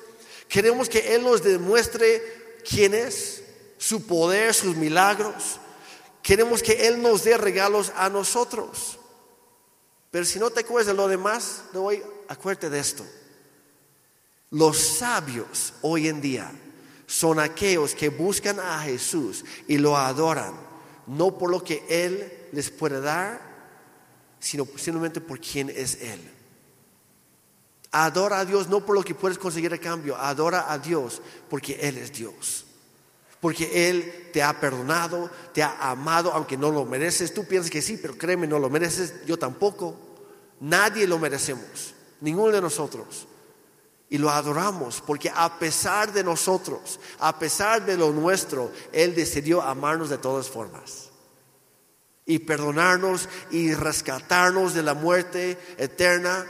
queremos 0.48 0.88
que 0.88 1.14
Él 1.14 1.22
nos 1.22 1.42
demuestre 1.42 2.58
quién 2.68 2.94
es, 2.94 3.42
su 3.78 4.06
poder, 4.06 4.54
sus 4.54 4.76
milagros. 4.76 5.60
Queremos 6.22 6.62
que 6.62 6.88
Él 6.88 7.00
nos 7.00 7.24
dé 7.24 7.36
regalos 7.36 7.92
a 7.96 8.08
nosotros. 8.08 8.98
Pero 10.10 10.24
si 10.24 10.38
no 10.38 10.50
te 10.50 10.60
acuerdas 10.60 10.86
de 10.86 10.94
lo 10.94 11.08
demás, 11.08 11.64
no 11.72 11.82
voy, 11.82 12.02
acuérdate 12.28 12.70
de 12.70 12.78
esto. 12.78 13.06
Los 14.50 14.78
sabios 14.78 15.74
hoy 15.82 16.08
en 16.08 16.20
día 16.20 16.50
son 17.06 17.38
aquellos 17.38 17.94
que 17.94 18.08
buscan 18.08 18.58
a 18.60 18.80
Jesús 18.80 19.44
y 19.66 19.78
lo 19.78 19.96
adoran, 19.96 20.54
no 21.06 21.36
por 21.36 21.50
lo 21.50 21.62
que 21.62 21.84
Él 21.88 22.48
les 22.52 22.70
puede 22.70 23.00
dar, 23.00 23.40
sino 24.40 24.66
simplemente 24.76 25.20
por 25.20 25.40
quién 25.40 25.68
es 25.70 26.00
Él. 26.00 26.20
Adora 27.90 28.40
a 28.40 28.44
Dios 28.44 28.68
no 28.68 28.84
por 28.84 28.94
lo 28.94 29.02
que 29.02 29.14
puedes 29.14 29.38
conseguir 29.38 29.72
a 29.72 29.78
cambio, 29.78 30.16
adora 30.16 30.70
a 30.70 30.78
Dios 30.78 31.22
porque 31.48 31.78
Él 31.80 31.98
es 31.98 32.12
Dios. 32.12 32.66
Porque 33.40 33.88
Él 33.88 34.30
te 34.32 34.42
ha 34.42 34.58
perdonado, 34.60 35.30
te 35.54 35.62
ha 35.62 35.90
amado, 35.90 36.32
aunque 36.32 36.56
no 36.56 36.70
lo 36.70 36.84
mereces. 36.84 37.32
Tú 37.32 37.46
piensas 37.46 37.70
que 37.70 37.80
sí, 37.80 37.96
pero 37.96 38.18
créeme, 38.18 38.46
no 38.46 38.58
lo 38.58 38.68
mereces. 38.68 39.24
Yo 39.26 39.38
tampoco. 39.38 39.96
Nadie 40.60 41.06
lo 41.06 41.20
merecemos, 41.20 41.94
ninguno 42.20 42.52
de 42.52 42.60
nosotros. 42.60 43.28
Y 44.10 44.18
lo 44.18 44.30
adoramos 44.30 45.02
porque 45.06 45.30
a 45.32 45.58
pesar 45.58 46.12
de 46.12 46.24
nosotros, 46.24 46.98
a 47.20 47.38
pesar 47.38 47.86
de 47.86 47.96
lo 47.96 48.10
nuestro, 48.12 48.72
Él 48.90 49.14
decidió 49.14 49.62
amarnos 49.62 50.08
de 50.08 50.18
todas 50.18 50.48
formas. 50.48 51.10
Y 52.26 52.40
perdonarnos 52.40 53.28
y 53.50 53.72
rescatarnos 53.72 54.74
de 54.74 54.82
la 54.82 54.94
muerte 54.94 55.58
eterna 55.78 56.46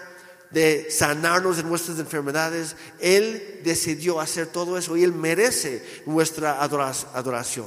de 0.50 0.90
sanarnos 0.90 1.56
de 1.56 1.62
nuestras 1.62 1.98
enfermedades. 1.98 2.76
Él 3.00 3.60
decidió 3.64 4.20
hacer 4.20 4.46
todo 4.46 4.78
eso 4.78 4.96
y 4.96 5.04
Él 5.04 5.12
merece 5.12 5.84
nuestra 6.06 6.62
adoración. 6.62 7.66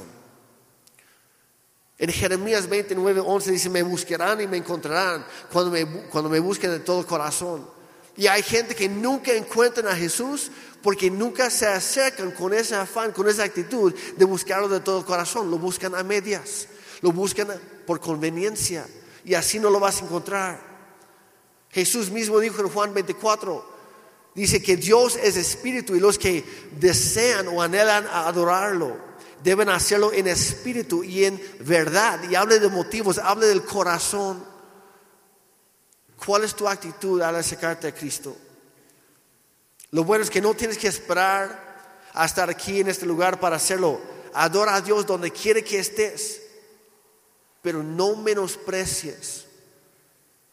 En 1.98 2.10
Jeremías 2.10 2.68
29, 2.68 3.20
11 3.20 3.52
dice, 3.52 3.70
me 3.70 3.82
buscarán 3.82 4.40
y 4.40 4.48
me 4.48 4.56
encontrarán 4.56 5.24
cuando 5.52 5.70
me, 5.70 5.86
cuando 6.08 6.28
me 6.28 6.40
busquen 6.40 6.70
de 6.70 6.80
todo 6.80 7.06
corazón. 7.06 7.64
Y 8.16 8.26
hay 8.26 8.42
gente 8.42 8.74
que 8.74 8.88
nunca 8.88 9.32
encuentran 9.32 9.86
a 9.86 9.94
Jesús 9.94 10.50
porque 10.82 11.10
nunca 11.10 11.48
se 11.48 11.66
acercan 11.66 12.32
con 12.32 12.52
ese 12.52 12.74
afán, 12.74 13.12
con 13.12 13.28
esa 13.28 13.44
actitud 13.44 13.94
de 14.16 14.24
buscarlo 14.24 14.68
de 14.68 14.80
todo 14.80 15.06
corazón. 15.06 15.50
Lo 15.50 15.58
buscan 15.58 15.94
a 15.94 16.02
medias, 16.02 16.66
lo 17.00 17.12
buscan 17.12 17.48
por 17.86 18.00
conveniencia 18.00 18.86
y 19.24 19.34
así 19.34 19.58
no 19.58 19.70
lo 19.70 19.78
vas 19.78 20.02
a 20.02 20.04
encontrar. 20.04 20.71
Jesús 21.72 22.10
mismo 22.10 22.38
dijo 22.38 22.60
en 22.60 22.68
Juan 22.68 22.94
24, 22.94 23.64
dice 24.34 24.62
que 24.62 24.76
Dios 24.76 25.16
es 25.16 25.36
espíritu 25.36 25.96
y 25.96 26.00
los 26.00 26.18
que 26.18 26.44
desean 26.78 27.48
o 27.48 27.62
anhelan 27.62 28.06
adorarlo 28.06 29.12
deben 29.42 29.68
hacerlo 29.68 30.12
en 30.12 30.28
espíritu 30.28 31.02
y 31.02 31.24
en 31.24 31.40
verdad. 31.60 32.20
Y 32.30 32.34
hable 32.34 32.60
de 32.60 32.68
motivos, 32.68 33.18
hable 33.18 33.46
del 33.46 33.64
corazón. 33.64 34.44
¿Cuál 36.24 36.44
es 36.44 36.54
tu 36.54 36.68
actitud 36.68 37.20
al 37.20 37.36
acercarte 37.36 37.88
a 37.88 37.94
Cristo? 37.94 38.36
Lo 39.90 40.04
bueno 40.04 40.24
es 40.24 40.30
que 40.30 40.40
no 40.40 40.54
tienes 40.54 40.78
que 40.78 40.88
esperar 40.88 42.08
a 42.14 42.24
estar 42.24 42.48
aquí 42.48 42.80
en 42.80 42.88
este 42.88 43.06
lugar 43.06 43.40
para 43.40 43.56
hacerlo. 43.56 44.00
Adora 44.34 44.76
a 44.76 44.80
Dios 44.80 45.04
donde 45.04 45.30
quiere 45.30 45.64
que 45.64 45.78
estés, 45.78 46.40
pero 47.60 47.82
no 47.82 48.16
menosprecies 48.16 49.46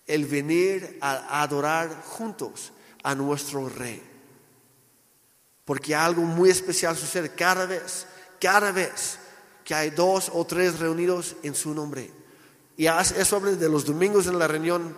el 0.10 0.26
venir 0.26 0.98
a 1.02 1.41
adorar 1.41 2.04
juntos 2.04 2.74
a 3.04 3.15
nuestro 3.15 3.69
Rey. 3.69 4.04
Porque 5.63 5.95
algo 5.95 6.24
muy 6.24 6.50
especial 6.50 6.98
sucede 6.98 7.30
cada 7.30 7.67
vez, 7.67 8.08
cada 8.41 8.72
vez 8.72 9.19
que 9.63 9.76
hay 9.76 9.91
dos 9.91 10.32
o 10.34 10.43
tres 10.45 10.80
reunidos 10.80 11.36
en 11.43 11.54
su 11.54 11.76
nombre. 11.76 12.12
Y 12.76 12.88
eso 12.88 13.36
habla 13.36 13.52
de 13.52 13.69
los 13.69 13.86
domingos 13.86 14.26
en 14.26 14.39
la 14.39 14.48
reunión 14.48 14.98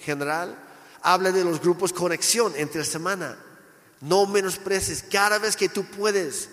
general, 0.00 0.56
habla 1.02 1.32
de 1.32 1.42
los 1.42 1.60
grupos 1.60 1.92
conexión 1.92 2.52
entre 2.56 2.84
semana. 2.84 3.36
No 4.00 4.26
menosprecies, 4.26 5.02
cada 5.10 5.38
vez 5.38 5.56
que 5.56 5.68
tú 5.68 5.84
puedes, 5.84 6.50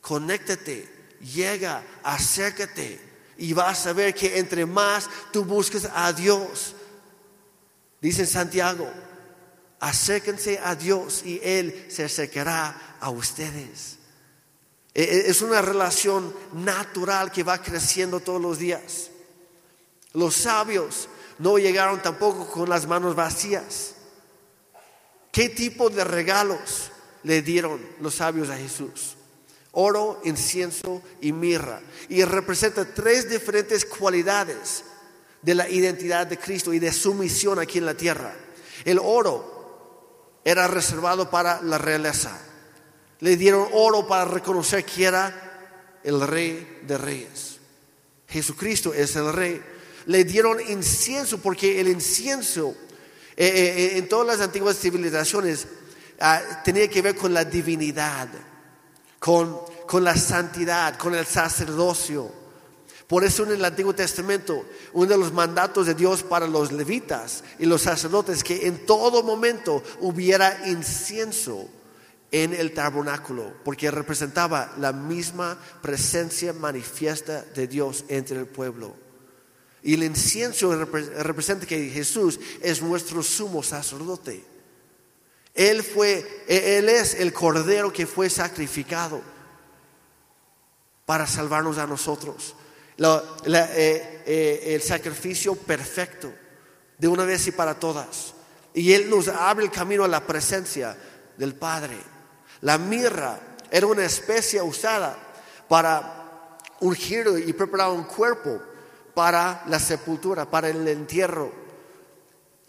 conéctate, 0.00 0.88
llega, 1.20 1.82
acércate 2.02 2.98
y 3.36 3.52
vas 3.52 3.86
a 3.86 3.92
ver 3.92 4.14
que 4.14 4.38
entre 4.38 4.64
más 4.64 5.08
tú 5.32 5.44
busques 5.44 5.86
a 5.94 6.12
Dios, 6.12 6.74
Dice 8.00 8.26
Santiago, 8.26 8.90
acérquense 9.78 10.58
a 10.62 10.74
Dios 10.74 11.22
y 11.24 11.40
Él 11.42 11.86
se 11.88 12.04
acercará 12.04 12.96
a 13.00 13.10
ustedes. 13.10 13.98
E, 14.94 15.02
e, 15.02 15.30
es 15.30 15.42
una 15.42 15.62
relación 15.62 16.34
natural 16.52 17.30
que 17.30 17.42
va 17.42 17.62
creciendo 17.62 18.20
todos 18.20 18.40
los 18.40 18.58
días. 18.58 19.10
Los 20.12 20.34
sabios 20.34 21.08
no 21.38 21.58
llegaron 21.58 22.02
tampoco 22.02 22.50
con 22.50 22.68
las 22.68 22.86
manos 22.86 23.14
vacías. 23.14 23.94
¿Qué 25.30 25.48
tipo 25.48 25.90
de 25.90 26.04
regalos 26.04 26.90
le 27.22 27.42
dieron 27.42 27.80
los 28.00 28.16
sabios 28.16 28.50
a 28.50 28.56
Jesús? 28.56 29.16
Oro, 29.72 30.20
incienso 30.24 31.00
y 31.20 31.32
mirra. 31.32 31.80
Y 32.08 32.24
representa 32.24 32.84
tres 32.92 33.30
diferentes 33.30 33.84
cualidades 33.84 34.84
de 35.42 35.54
la 35.54 35.68
identidad 35.68 36.26
de 36.26 36.38
Cristo 36.38 36.72
y 36.72 36.78
de 36.78 36.92
su 36.92 37.14
misión 37.14 37.58
aquí 37.58 37.78
en 37.78 37.86
la 37.86 37.94
tierra. 37.94 38.34
El 38.84 38.98
oro 38.98 40.40
era 40.44 40.68
reservado 40.68 41.30
para 41.30 41.62
la 41.62 41.78
realeza. 41.78 42.38
Le 43.20 43.36
dieron 43.36 43.68
oro 43.72 44.06
para 44.06 44.24
reconocer 44.24 44.84
que 44.84 45.04
era 45.04 45.98
el 46.02 46.26
rey 46.26 46.80
de 46.86 46.98
reyes. 46.98 47.58
Jesucristo 48.28 48.94
es 48.94 49.16
el 49.16 49.32
rey. 49.32 49.62
Le 50.06 50.24
dieron 50.24 50.58
incienso 50.68 51.38
porque 51.38 51.80
el 51.80 51.88
incienso 51.88 52.74
eh, 53.36 53.46
eh, 53.46 53.84
eh, 53.94 53.98
en 53.98 54.08
todas 54.08 54.26
las 54.26 54.40
antiguas 54.40 54.78
civilizaciones 54.78 55.66
ah, 56.20 56.62
tenía 56.64 56.88
que 56.88 57.02
ver 57.02 57.16
con 57.16 57.34
la 57.34 57.44
divinidad, 57.44 58.28
con, 59.18 59.60
con 59.86 60.04
la 60.04 60.16
santidad, 60.16 60.96
con 60.96 61.14
el 61.14 61.26
sacerdocio. 61.26 62.39
Por 63.10 63.24
eso 63.24 63.42
en 63.42 63.50
el 63.50 63.64
Antiguo 63.64 63.92
Testamento, 63.92 64.64
uno 64.92 65.06
de 65.08 65.18
los 65.18 65.32
mandatos 65.32 65.84
de 65.84 65.94
Dios 65.94 66.22
para 66.22 66.46
los 66.46 66.70
levitas 66.70 67.42
y 67.58 67.66
los 67.66 67.82
sacerdotes, 67.82 68.44
que 68.44 68.68
en 68.68 68.86
todo 68.86 69.24
momento 69.24 69.82
hubiera 69.98 70.68
incienso 70.68 71.68
en 72.30 72.54
el 72.54 72.72
tabernáculo, 72.72 73.52
porque 73.64 73.90
representaba 73.90 74.72
la 74.78 74.92
misma 74.92 75.58
presencia 75.82 76.52
manifiesta 76.52 77.42
de 77.42 77.66
Dios 77.66 78.04
entre 78.06 78.38
el 78.38 78.46
pueblo. 78.46 78.94
Y 79.82 79.94
el 79.94 80.04
incienso 80.04 80.72
representa 80.84 81.66
que 81.66 81.90
Jesús 81.90 82.38
es 82.62 82.80
nuestro 82.80 83.24
sumo 83.24 83.64
sacerdote. 83.64 84.44
Él 85.52 85.82
fue, 85.82 86.44
Él 86.46 86.88
es 86.88 87.14
el 87.14 87.32
cordero 87.32 87.92
que 87.92 88.06
fue 88.06 88.30
sacrificado 88.30 89.20
para 91.06 91.26
salvarnos 91.26 91.76
a 91.78 91.88
nosotros. 91.88 92.54
Eh, 93.02 94.22
eh, 94.26 94.74
el 94.74 94.82
sacrificio 94.82 95.54
perfecto, 95.54 96.30
de 96.98 97.08
una 97.08 97.24
vez 97.24 97.46
y 97.46 97.52
para 97.52 97.74
todas. 97.74 98.34
Y 98.74 98.92
Él 98.92 99.08
nos 99.08 99.28
abre 99.28 99.64
el 99.64 99.70
camino 99.70 100.04
a 100.04 100.08
la 100.08 100.26
presencia 100.26 100.96
del 101.36 101.54
Padre. 101.54 101.96
La 102.60 102.76
mirra 102.76 103.40
era 103.70 103.86
una 103.86 104.04
especie 104.04 104.60
usada 104.60 105.16
para 105.66 106.58
ungir 106.80 107.26
y 107.46 107.52
preparar 107.54 107.90
un 107.90 108.04
cuerpo 108.04 108.60
para 109.14 109.64
la 109.66 109.78
sepultura, 109.78 110.50
para 110.50 110.68
el 110.68 110.86
entierro. 110.86 111.69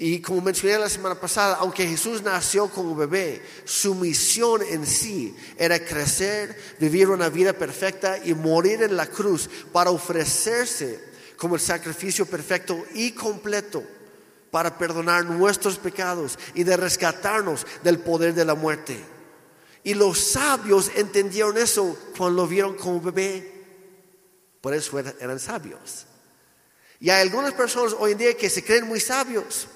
Y 0.04 0.20
como 0.20 0.42
mencioné 0.42 0.80
la 0.80 0.90
semana 0.90 1.14
pasada, 1.14 1.58
aunque 1.60 1.86
Jesús 1.86 2.24
nació 2.24 2.68
como 2.70 2.96
bebé, 2.96 3.40
su 3.66 3.94
misión 3.94 4.64
en 4.64 4.84
sí 4.84 5.36
era 5.60 5.78
crecer, 5.86 6.60
vivir 6.80 7.08
una 7.10 7.30
vida 7.30 7.54
perfecta 7.54 8.18
y 8.18 8.34
morir 8.34 8.82
en 8.82 8.98
la 8.98 9.06
cruz 9.06 9.48
para 9.72 9.92
ofrecerse 9.92 11.00
como 11.38 11.54
el 11.54 11.62
sacrificio 11.62 12.26
perfecto 12.26 12.84
y 12.96 13.12
completo 13.12 13.84
para 14.50 14.76
perdonar 14.76 15.26
nuestros 15.26 15.78
pecados 15.78 16.40
y 16.56 16.64
de 16.64 16.78
rescatarnos 16.78 17.68
del 17.84 18.00
poder 18.00 18.34
de 18.34 18.46
la 18.46 18.56
muerte. 18.56 19.00
Y 19.84 19.94
los 19.94 20.18
sabios 20.18 20.90
entendieron 20.96 21.60
eso 21.60 21.96
cuando 22.18 22.42
lo 22.42 22.48
vieron 22.48 22.74
como 22.76 23.00
bebé. 23.02 23.54
Por 24.62 24.74
eso 24.74 24.98
eran, 24.98 25.40
sabios. 25.40 26.08
Y 27.00 27.12
hay 27.12 27.22
algunas 27.22 27.54
personas 27.54 27.96
hoy 28.00 28.14
en 28.14 28.18
día 28.18 28.36
que 28.36 28.50
se 28.50 28.64
creen 28.64 28.88
muy 28.88 29.00
sabios 29.00 29.68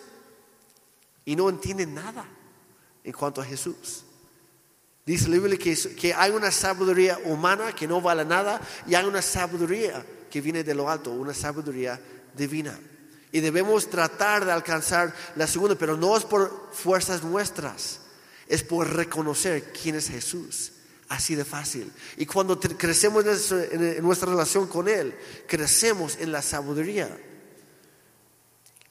y 1.26 1.36
no 1.36 1.50
entienden 1.50 1.96
nada 1.96 2.26
en 3.04 3.12
cuanto 3.12 3.42
a 3.42 3.46
Jesús. 3.46 4.04
Dice 5.06 5.28
la 5.28 5.36
Biblia 5.36 5.58
que, 5.58 5.76
que 5.96 6.14
hay 6.14 6.32
una 6.32 6.52
sabiduría 6.52 7.20
humana 7.26 7.74
que 7.74 7.88
no 7.88 8.02
vale 8.02 8.26
nada 8.26 8.60
y 8.88 8.96
hay 8.96 9.06
una 9.06 9.22
sabiduría 9.22 10.04
que 10.30 10.42
viene 10.42 10.64
de 10.64 10.74
lo 10.74 10.90
alto, 10.90 11.12
una 11.12 11.34
sabiduría 11.34 12.00
divina. 12.36 12.78
Y 13.32 13.42
debemos 13.42 13.90
tratar 13.90 14.46
de 14.46 14.52
alcanzar 14.52 15.14
la 15.36 15.46
segunda, 15.46 15.76
pero 15.76 15.98
no 15.98 16.16
es 16.16 16.24
por 16.24 16.70
fuerzas 16.72 17.24
nuestras, 17.24 18.00
es 18.48 18.64
por 18.64 18.92
reconocer 18.96 19.72
quién 19.74 19.96
es 19.96 20.10
Jesús. 20.10 20.72
Así 21.08 21.36
de 21.36 21.46
fácil. 21.46 21.92
Y 22.18 22.26
cuando 22.26 22.60
crecemos 22.60 23.24
en 23.52 24.04
nuestra 24.04 24.30
relación 24.30 24.66
con 24.68 24.88
Él, 24.88 25.16
crecemos 25.48 26.18
en 26.20 26.32
la 26.32 26.42
sabiduría. 26.42 27.16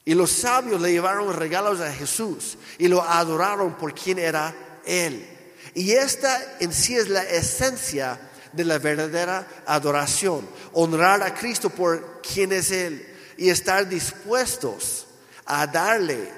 Y 0.05 0.13
los 0.13 0.31
sabios 0.31 0.79
le 0.79 0.91
llevaron 0.91 1.33
regalos 1.33 1.81
a 1.81 1.91
Jesús 1.91 2.59
y 2.77 2.87
lo 2.87 3.01
adoraron 3.01 3.75
por 3.75 3.95
quien 3.95 4.19
era 4.19 4.55
Él. 4.85 5.27
Y 5.73 5.93
esta 5.93 6.57
en 6.59 6.71
sí 6.71 6.95
es 6.95 7.09
la 7.09 7.23
esencia 7.23 8.19
de 8.53 8.65
la 8.65 8.77
verdadera 8.77 9.47
adoración. 9.65 10.47
Honrar 10.73 11.23
a 11.23 11.33
Cristo 11.33 11.71
por 11.71 12.21
quien 12.21 12.51
es 12.51 12.69
Él 12.69 13.03
y 13.35 13.49
estar 13.49 13.89
dispuestos 13.89 15.07
a 15.47 15.65
darle 15.65 16.31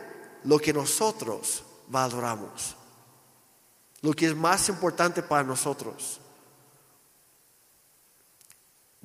lo 0.45 0.57
que 0.59 0.71
nosotros 0.71 1.61
valoramos. 1.87 2.73
Lo 4.01 4.13
que 4.13 4.27
es 4.27 4.35
más 4.35 4.69
importante 4.69 5.21
para 5.23 5.43
nosotros. 5.43 6.21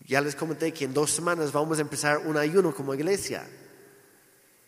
Ya 0.07 0.21
les 0.21 0.37
comenté 0.37 0.73
que 0.73 0.85
en 0.85 0.95
dos 0.95 1.11
semanas 1.11 1.51
vamos 1.51 1.79
a 1.79 1.83
empezar 1.83 2.19
un 2.19 2.37
ayuno 2.37 2.73
como 2.73 2.95
iglesia 2.95 3.45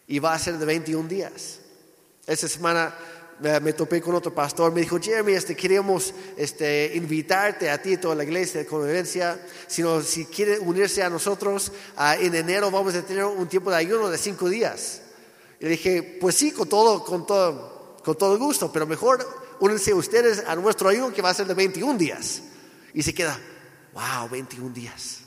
y 0.07 0.19
va 0.19 0.35
a 0.35 0.39
ser 0.39 0.59
de 0.59 0.67
21 0.67 1.09
días. 1.09 1.61
Esta 2.27 2.49
semana 2.49 2.95
eh, 3.43 3.61
me 3.61 3.73
topé 3.73 4.01
con 4.01 4.15
otro 4.15 4.35
pastor, 4.35 4.73
me 4.73 4.81
dijo, 4.81 4.99
Jeremy, 5.01 5.33
este, 5.33 5.57
queríamos 5.57 6.15
este, 6.37 6.93
invitarte 6.95 7.69
a 7.69 7.81
ti 7.81 7.95
y 7.95 7.97
toda 7.97 8.15
la 8.15 8.25
iglesia 8.25 8.61
de 8.61 8.67
convivencia, 8.67 9.41
sino 9.67 10.01
si 10.03 10.27
quiere 10.27 10.59
unirse 10.59 11.03
a 11.03 11.11
nosotros, 11.11 11.73
ah, 11.97 12.17
en 12.17 12.35
enero 12.35 12.71
vamos 12.71 12.95
a 12.95 13.03
tener 13.03 13.25
un 13.25 13.49
tiempo 13.49 13.71
de 13.71 13.77
ayuno 13.77 14.09
de 14.09 14.19
cinco 14.19 14.49
días. 14.49 15.03
Y 15.59 15.65
le 15.65 15.71
dije, 15.71 16.19
pues 16.21 16.37
sí, 16.37 16.53
con 16.53 16.69
todo, 16.69 17.05
con 17.05 17.27
todo, 17.27 17.97
con 18.05 18.17
todo 18.17 18.39
gusto, 18.39 18.71
pero 18.73 18.87
mejor 18.87 19.27
únense 19.61 19.93
ustedes 19.93 20.45
a 20.47 20.55
nuestro 20.55 20.89
ayuno 20.89 21.13
que 21.13 21.23
va 21.23 21.31
a 21.31 21.35
ser 21.35 21.47
de 21.47 21.55
21 21.55 21.99
días. 21.99 22.43
Y 22.93 23.03
se 23.03 23.13
queda, 23.13 23.39
wow, 23.93 24.29
21 24.31 24.73
días. 24.73 25.21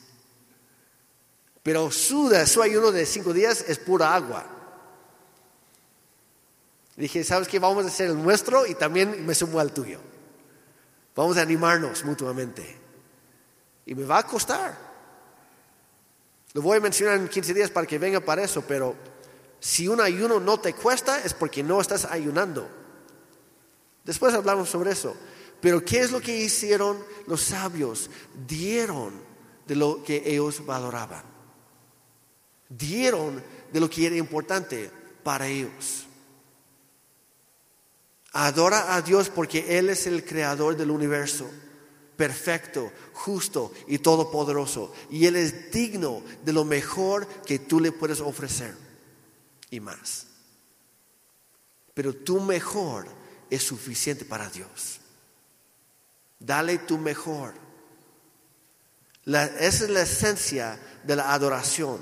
Pero 1.62 1.92
su, 1.92 2.34
su 2.46 2.62
ayuno 2.62 2.92
de 2.92 3.06
cinco 3.06 3.34
días 3.34 3.66
es 3.68 3.78
pura 3.78 4.16
agua. 4.16 4.57
Dije, 6.98 7.24
¿sabes 7.24 7.48
qué? 7.48 7.60
Vamos 7.60 7.86
a 7.86 7.90
hacer 7.90 8.10
el 8.10 8.22
nuestro 8.22 8.66
y 8.66 8.74
también 8.74 9.24
me 9.26 9.36
sumo 9.36 9.60
al 9.60 9.72
tuyo. 9.72 10.00
Vamos 11.16 11.38
a 11.38 11.42
animarnos 11.42 12.04
mutuamente. 12.04 12.76
Y 13.86 13.94
me 13.94 14.04
va 14.04 14.18
a 14.18 14.24
costar. 14.24 14.76
Lo 16.54 16.62
voy 16.64 16.78
a 16.78 16.82
mencionar 16.82 17.18
en 17.18 17.28
15 17.28 17.54
días 17.54 17.70
para 17.70 17.86
que 17.86 18.00
venga 18.00 18.20
para 18.20 18.44
eso, 18.44 18.64
pero 18.68 18.96
si 19.60 19.88
un 19.88 20.02
ayuno 20.02 20.40
no 20.40 20.60
te 20.60 20.74
cuesta 20.74 21.22
es 21.24 21.36
porque 21.36 21.62
no 21.62 21.80
estás 21.80 22.06
ayunando. 22.06 22.68
Después 24.04 24.34
hablamos 24.34 24.68
sobre 24.68 24.92
eso. 24.92 25.16
Pero 25.62 25.86
¿qué 25.86 26.00
es 26.00 26.12
lo 26.12 26.20
que 26.20 26.36
hicieron 26.36 26.98
los 27.28 27.42
sabios? 27.42 28.10
Dieron 28.48 29.14
de 29.68 29.76
lo 29.76 30.04
que 30.04 30.24
ellos 30.26 30.66
valoraban. 30.66 31.24
Dieron 32.70 33.44
de 33.72 33.80
lo 33.80 33.88
que 33.88 34.08
era 34.08 34.16
importante 34.16 34.90
para 35.24 35.48
ellos. 35.48 36.07
Adora 38.40 38.96
a 38.96 39.02
Dios 39.02 39.30
porque 39.30 39.80
Él 39.80 39.90
es 39.90 40.06
el 40.06 40.24
creador 40.24 40.78
del 40.78 40.92
universo, 40.92 41.50
perfecto, 42.16 42.92
justo 43.12 43.74
y 43.88 43.98
todopoderoso. 43.98 44.94
Y 45.10 45.26
Él 45.26 45.38
es 45.38 45.72
digno 45.72 46.22
de 46.46 46.54
lo 46.54 46.64
mejor 46.64 47.28
que 47.48 47.58
tú 47.58 47.80
le 47.80 47.92
puedes 47.92 48.20
ofrecer 48.22 48.76
y 49.72 49.80
más. 49.80 50.28
Pero 51.96 52.14
tu 52.14 52.40
mejor 52.40 53.08
es 53.50 53.64
suficiente 53.64 54.24
para 54.24 54.48
Dios. 54.52 55.00
Dale 56.38 56.78
tu 56.78 57.00
mejor. 57.00 57.56
Esa 59.26 59.84
es 59.86 59.90
la 59.90 60.04
esencia 60.04 60.80
de 61.04 61.16
la 61.16 61.34
adoración. 61.34 62.00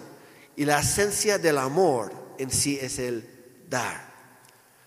Y 0.58 0.66
la 0.66 0.82
esencia 0.82 1.38
del 1.38 1.58
amor 1.60 2.12
en 2.38 2.52
sí 2.52 2.78
es 2.82 3.00
el 3.00 3.66
dar. 3.70 4.05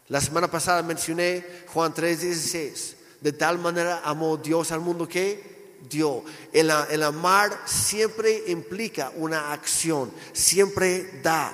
La 0.09 0.21
semana 0.21 0.51
pasada 0.51 0.83
mencioné 0.83 1.45
Juan 1.73 1.93
3:16. 1.93 2.97
De 3.21 3.33
tal 3.33 3.59
manera 3.59 4.01
amó 4.05 4.37
Dios 4.37 4.73
al 4.73 4.81
mundo 4.81 5.07
que 5.07 5.77
dio. 5.89 6.25
El, 6.53 6.71
amar 7.03 7.63
siempre 7.67 8.45
implica 8.47 9.13
una 9.17 9.53
acción, 9.53 10.11
siempre 10.33 11.21
da. 11.23 11.53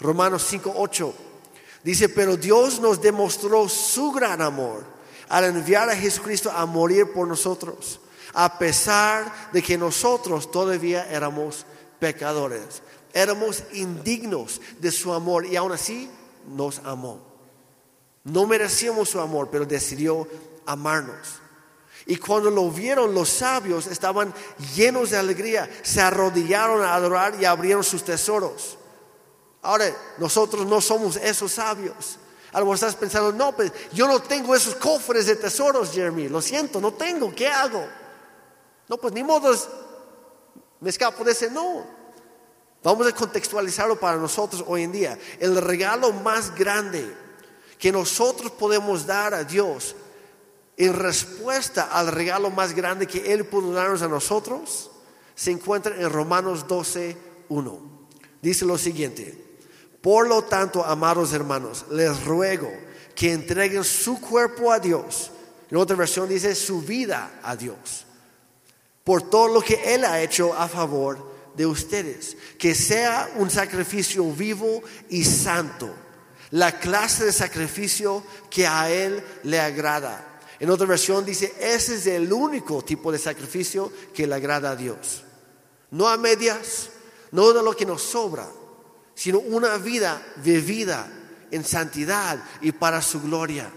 Romanos 0.00 0.50
5:8 0.50 1.12
dice, 1.82 2.08
pero 2.08 2.36
Dios 2.36 2.80
nos 2.80 3.00
demostró 3.00 3.68
su 3.68 4.10
gran 4.10 4.42
amor 4.42 4.84
al 5.28 5.44
enviar 5.44 5.88
a 5.88 5.96
Jesucristo 5.96 6.50
a 6.50 6.66
morir 6.66 7.12
por 7.12 7.26
nosotros, 7.26 8.00
a 8.32 8.58
pesar 8.58 9.50
de 9.52 9.62
que 9.62 9.78
nosotros 9.78 10.50
todavía 10.50 11.08
éramos 11.10 11.64
pecadores, 11.98 12.82
éramos 13.12 13.62
indignos 13.72 14.60
de 14.80 14.90
su 14.90 15.12
amor 15.12 15.46
y 15.46 15.56
aún 15.56 15.72
así 15.72 16.10
nos 16.48 16.78
amó. 16.80 17.35
No 18.26 18.44
merecíamos 18.44 19.08
su 19.08 19.20
amor, 19.20 19.48
pero 19.52 19.64
decidió 19.64 20.26
amarnos. 20.66 21.40
Y 22.06 22.16
cuando 22.16 22.50
lo 22.50 22.68
vieron 22.70 23.14
los 23.14 23.28
sabios 23.28 23.86
estaban 23.86 24.34
llenos 24.74 25.10
de 25.10 25.16
alegría, 25.16 25.70
se 25.82 26.00
arrodillaron 26.00 26.82
a 26.82 26.94
adorar 26.94 27.40
y 27.40 27.44
abrieron 27.44 27.84
sus 27.84 28.02
tesoros. 28.02 28.78
Ahora, 29.62 29.86
nosotros 30.18 30.66
no 30.66 30.80
somos 30.80 31.16
esos 31.16 31.52
sabios. 31.52 32.18
A 32.52 32.74
estás 32.74 32.96
pensando, 32.96 33.32
no, 33.32 33.54
pues 33.54 33.72
yo 33.92 34.08
no 34.08 34.20
tengo 34.20 34.56
esos 34.56 34.74
cofres 34.74 35.26
de 35.26 35.36
tesoros, 35.36 35.92
Jeremy. 35.92 36.28
Lo 36.28 36.42
siento, 36.42 36.80
no 36.80 36.94
tengo. 36.94 37.32
¿Qué 37.32 37.46
hago? 37.46 37.86
No, 38.88 38.96
pues 38.96 39.14
ni 39.14 39.22
modo, 39.22 39.54
me 40.80 40.90
escapo 40.90 41.22
de 41.22 41.30
ese. 41.30 41.48
No. 41.48 41.86
Vamos 42.82 43.06
a 43.06 43.12
contextualizarlo 43.12 44.00
para 44.00 44.16
nosotros 44.16 44.64
hoy 44.66 44.82
en 44.82 44.92
día. 44.92 45.18
El 45.38 45.60
regalo 45.60 46.12
más 46.12 46.54
grande 46.54 47.25
que 47.78 47.92
nosotros 47.92 48.52
podemos 48.52 49.06
dar 49.06 49.34
a 49.34 49.44
Dios 49.44 49.94
en 50.76 50.92
respuesta 50.94 51.88
al 51.92 52.08
regalo 52.08 52.50
más 52.50 52.74
grande 52.74 53.06
que 53.06 53.32
Él 53.32 53.46
pudo 53.46 53.72
darnos 53.72 54.02
a 54.02 54.08
nosotros 54.08 54.90
se 55.34 55.50
encuentra 55.50 55.94
en 55.94 56.10
Romanos 56.10 56.66
12, 56.66 57.16
1. 57.50 57.80
Dice 58.42 58.64
lo 58.64 58.78
siguiente, 58.78 59.46
por 60.00 60.26
lo 60.26 60.42
tanto, 60.42 60.84
amados 60.84 61.32
hermanos, 61.32 61.84
les 61.90 62.24
ruego 62.24 62.72
que 63.14 63.32
entreguen 63.32 63.84
su 63.84 64.20
cuerpo 64.20 64.72
a 64.72 64.78
Dios. 64.78 65.30
En 65.70 65.76
otra 65.76 65.96
versión 65.96 66.28
dice 66.28 66.54
su 66.54 66.80
vida 66.80 67.40
a 67.42 67.54
Dios. 67.54 68.06
Por 69.04 69.28
todo 69.28 69.48
lo 69.48 69.60
que 69.60 69.94
Él 69.94 70.04
ha 70.04 70.20
hecho 70.22 70.54
a 70.54 70.68
favor 70.68 71.34
de 71.54 71.66
ustedes. 71.66 72.36
Que 72.58 72.74
sea 72.74 73.30
un 73.36 73.50
sacrificio 73.50 74.30
vivo 74.32 74.82
y 75.08 75.24
santo. 75.24 75.92
La 76.50 76.78
clase 76.78 77.24
de 77.24 77.32
sacrificio 77.32 78.22
que 78.50 78.66
a 78.66 78.90
Él 78.90 79.22
le 79.42 79.60
agrada. 79.60 80.40
En 80.58 80.70
otra 80.70 80.86
versión 80.86 81.24
dice, 81.24 81.54
ese 81.60 81.96
es 81.96 82.06
el 82.06 82.32
único 82.32 82.82
tipo 82.82 83.12
de 83.12 83.18
sacrificio 83.18 83.92
que 84.14 84.26
le 84.26 84.34
agrada 84.34 84.70
a 84.70 84.76
Dios. 84.76 85.22
No 85.90 86.08
a 86.08 86.16
medias, 86.16 86.90
no 87.32 87.52
de 87.52 87.62
lo 87.62 87.76
que 87.76 87.84
nos 87.84 88.02
sobra, 88.02 88.48
sino 89.14 89.38
una 89.38 89.76
vida 89.76 90.22
vivida 90.36 91.08
en 91.50 91.64
santidad 91.64 92.42
y 92.60 92.72
para 92.72 93.02
su 93.02 93.20
gloria. 93.20 93.70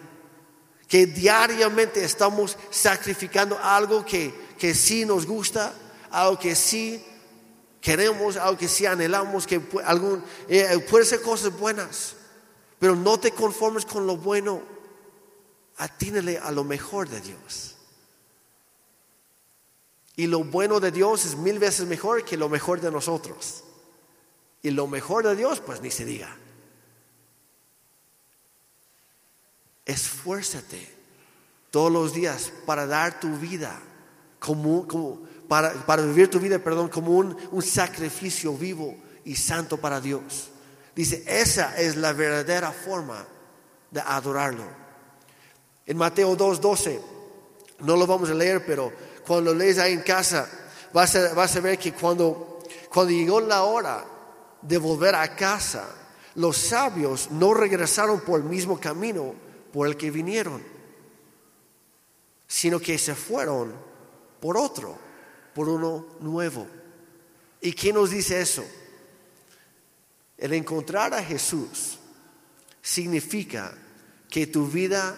Que 0.88 1.06
diariamente 1.06 2.04
estamos 2.04 2.58
sacrificando 2.72 3.60
algo 3.62 4.06
que, 4.06 4.34
que 4.58 4.74
sí 4.74 5.06
nos 5.06 5.26
gusta, 5.26 5.74
algo 6.12 6.40
que 6.40 6.56
sí 6.56 7.04
queremos, 7.82 8.38
algo 8.38 8.58
que 8.58 8.68
sí 8.68 8.86
anhelamos, 8.86 9.46
que 9.46 9.62
algún, 9.86 10.24
eh, 10.48 10.86
puede 10.90 11.06
ser 11.06 11.22
cosas 11.22 11.58
buenas, 11.58 12.16
pero 12.80 12.96
no 12.96 13.20
te 13.20 13.32
conformes 13.32 13.86
con 13.86 14.08
lo 14.08 14.18
bueno, 14.18 14.62
atínele 15.78 16.38
a 16.38 16.52
lo 16.52 16.64
mejor 16.64 17.10
de 17.10 17.20
Dios. 17.22 17.76
Y 20.16 20.28
lo 20.28 20.44
bueno 20.44 20.80
de 20.80 20.92
Dios 20.92 21.26
es 21.26 21.36
mil 21.36 21.60
veces 21.60 21.88
mejor 21.88 22.26
que 22.26 22.38
lo 22.38 22.50
mejor 22.50 22.82
de 22.82 22.92
nosotros. 22.92 23.64
Y 24.62 24.72
lo 24.72 24.88
mejor 24.88 25.26
de 25.26 25.36
Dios, 25.36 25.62
pues 25.62 25.82
ni 25.82 25.92
se 25.92 26.04
diga. 26.04 26.36
Esfuérzate 29.86 30.94
todos 31.72 31.92
los 31.92 32.14
días 32.14 32.52
para 32.66 32.86
dar 32.86 33.20
tu 33.20 33.38
vida 33.38 33.82
como, 34.40 34.88
como 34.88 35.22
para, 35.48 35.74
para, 35.86 36.04
vivir 36.04 36.30
tu 36.30 36.40
vida, 36.40 36.60
perdón, 36.60 36.90
como 36.90 37.18
un, 37.18 37.36
un 37.52 37.62
sacrificio 37.62 38.54
vivo 38.54 38.98
y 39.24 39.36
santo 39.36 39.78
para 39.78 40.02
Dios. 40.02 40.50
Dice, 41.00 41.24
esa 41.26 41.80
es 41.80 41.96
la 41.96 42.12
verdadera 42.12 42.74
forma 42.74 43.26
de 43.90 44.02
adorarlo. 44.02 44.66
En 45.86 45.96
Mateo 45.96 46.36
2.12, 46.36 47.00
no 47.80 47.96
lo 47.96 48.06
vamos 48.06 48.30
a 48.30 48.34
leer, 48.34 48.66
pero 48.66 48.92
cuando 49.26 49.54
lees 49.54 49.80
ahí 49.80 49.94
en 49.94 50.02
casa, 50.02 50.50
vas 50.92 51.16
a, 51.16 51.34
vas 51.34 51.56
a 51.56 51.62
ver 51.62 51.80
que 51.80 51.94
cuando, 51.94 52.60
cuando 52.92 53.14
llegó 53.14 53.40
la 53.40 53.64
hora 53.64 54.04
de 54.62 54.78
volver 54.78 55.16
a 55.16 55.34
casa, 55.38 55.88
los 56.36 56.58
sabios 56.58 57.32
no 57.32 57.54
regresaron 57.54 58.20
por 58.20 58.42
el 58.42 58.46
mismo 58.46 58.78
camino 58.78 59.34
por 59.72 59.88
el 59.88 59.96
que 59.96 60.12
vinieron, 60.12 60.62
sino 62.46 62.78
que 62.78 62.98
se 62.98 63.16
fueron 63.16 63.74
por 64.42 64.58
otro, 64.58 64.98
por 65.56 65.70
uno 65.70 66.08
nuevo. 66.20 66.68
¿Y 67.62 67.72
quién 67.72 67.96
nos 67.96 68.10
dice 68.10 68.42
eso? 68.42 68.66
El 70.40 70.54
encontrar 70.54 71.14
a 71.14 71.22
Jesús 71.22 72.00
significa 72.82 73.74
que 74.30 74.48
tu 74.48 74.66
vida 74.68 75.18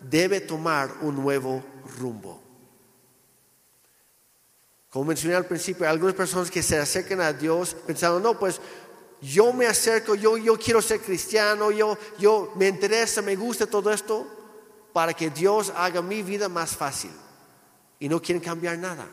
debe 0.00 0.40
tomar 0.40 0.90
un 1.02 1.16
nuevo 1.16 1.62
rumbo. 1.98 2.42
Como 4.88 5.06
mencioné 5.06 5.36
al 5.36 5.46
principio, 5.46 5.86
hay 5.86 5.92
algunas 5.92 6.14
personas 6.14 6.50
que 6.50 6.62
se 6.62 6.78
acercan 6.78 7.20
a 7.20 7.32
Dios 7.32 7.76
pensando, 7.86 8.18
no, 8.20 8.38
pues 8.38 8.60
yo 9.20 9.52
me 9.52 9.66
acerco, 9.66 10.14
yo, 10.14 10.36
yo 10.36 10.58
quiero 10.58 10.82
ser 10.82 11.00
cristiano, 11.00 11.70
yo, 11.70 11.96
yo 12.18 12.52
me 12.56 12.68
interesa, 12.68 13.22
me 13.22 13.36
gusta 13.36 13.66
todo 13.66 13.92
esto 13.92 14.26
para 14.92 15.14
que 15.14 15.30
Dios 15.30 15.72
haga 15.76 16.02
mi 16.02 16.22
vida 16.22 16.48
más 16.48 16.76
fácil. 16.76 17.10
Y 18.00 18.08
no 18.08 18.20
quieren 18.20 18.42
cambiar 18.42 18.78
nada. 18.78 19.06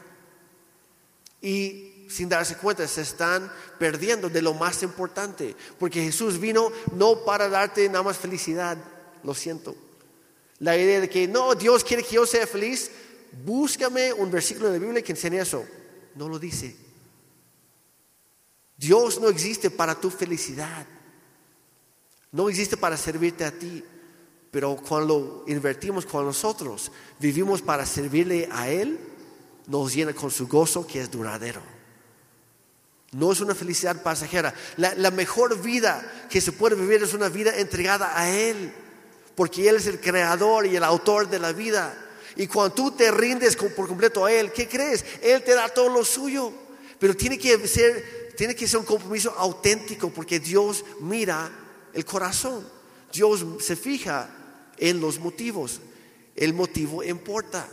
Y 1.42 1.89
sin 2.10 2.28
darse 2.28 2.58
cuenta 2.58 2.88
se 2.88 3.02
están 3.02 3.52
perdiendo 3.78 4.30
de 4.30 4.42
lo 4.42 4.54
más 4.56 4.82
importante. 4.84 5.56
Porque 5.78 6.04
Jesús 6.04 6.40
vino 6.40 6.72
no 6.96 7.24
para 7.24 7.48
darte 7.48 7.88
nada 7.88 8.04
más 8.04 8.18
felicidad, 8.18 8.78
lo 9.24 9.34
siento. 9.34 9.76
La 10.58 10.76
idea 10.76 11.00
de 11.00 11.10
que 11.10 11.28
no, 11.28 11.56
Dios 11.56 11.84
quiere 11.84 12.04
que 12.04 12.16
yo 12.16 12.26
sea 12.26 12.48
feliz, 12.48 12.90
búscame 13.46 14.12
un 14.12 14.32
versículo 14.32 14.68
de 14.68 14.80
la 14.80 14.84
Biblia 14.84 15.04
que 15.04 15.12
enseñe 15.12 15.40
eso. 15.40 15.64
No 16.16 16.28
lo 16.28 16.40
dice. 16.40 16.76
Dios 18.76 19.22
no 19.22 19.30
existe 19.30 19.70
para 19.70 19.94
tu 19.94 20.10
felicidad. 20.10 20.86
No 22.32 22.50
existe 22.50 22.76
para 22.76 22.98
servirte 22.98 23.46
a 23.46 23.52
ti. 23.52 23.84
Pero 24.52 24.76
cuando 24.78 25.46
invertimos 25.48 26.08
con 26.08 26.26
nosotros, 26.26 26.92
vivimos 27.20 27.62
para 27.62 27.86
servirle 27.86 28.50
a 28.52 28.68
Él, 28.68 29.00
nos 29.68 29.94
llena 29.94 30.14
con 30.14 30.32
su 30.32 30.48
gozo 30.48 30.88
que 30.88 31.02
es 31.02 31.12
duradero. 31.12 31.62
No 33.12 33.32
es 33.32 33.40
una 33.42 33.56
felicidad 33.56 34.04
pasajera. 34.04 34.54
La, 34.78 35.12
mejor 35.12 35.60
vida 35.62 36.28
que 36.30 36.42
se 36.42 36.52
puede 36.52 36.76
vivir 36.76 37.02
es 37.02 37.14
una 37.14 37.30
vida 37.30 37.58
entregada 37.58 38.20
a 38.20 38.30
Él, 38.30 38.72
porque 39.36 39.68
Él 39.68 39.78
es 39.78 39.88
el 39.88 40.00
creador 40.00 40.68
y 40.68 40.76
el 40.76 40.84
autor 40.84 41.30
de 41.30 41.40
la 41.40 41.52
vida. 41.52 41.94
Y 42.36 42.48
cuando 42.48 42.76
tú 42.76 42.92
te 42.92 43.10
rindes 43.12 43.56
por 43.56 43.88
completo 43.88 44.26
a 44.26 44.32
Él, 44.32 44.52
¿qué 44.52 44.68
crees? 44.68 45.04
Él 45.22 45.44
te 45.44 45.56
da 45.56 45.70
todo 45.70 45.90
lo 45.90 46.06
suyo. 46.06 46.54
Pero 47.00 47.16
tiene 47.16 47.38
que 47.38 47.68
ser 47.68 48.20
tiene 48.40 48.56
que 48.56 48.70
ser 48.70 48.80
un 48.80 48.86
compromiso 48.86 49.36
auténtico 49.38 50.12
porque 50.12 50.40
Dios 50.40 50.86
mira 51.02 51.52
el 51.94 52.06
corazón. 52.06 52.66
Dios 53.12 53.46
se 53.60 53.76
fija 53.76 54.30
en 54.78 55.02
los 55.02 55.20
motivos. 55.20 55.82
El 56.38 56.54
motivo 56.54 57.04
importa. 57.04 57.68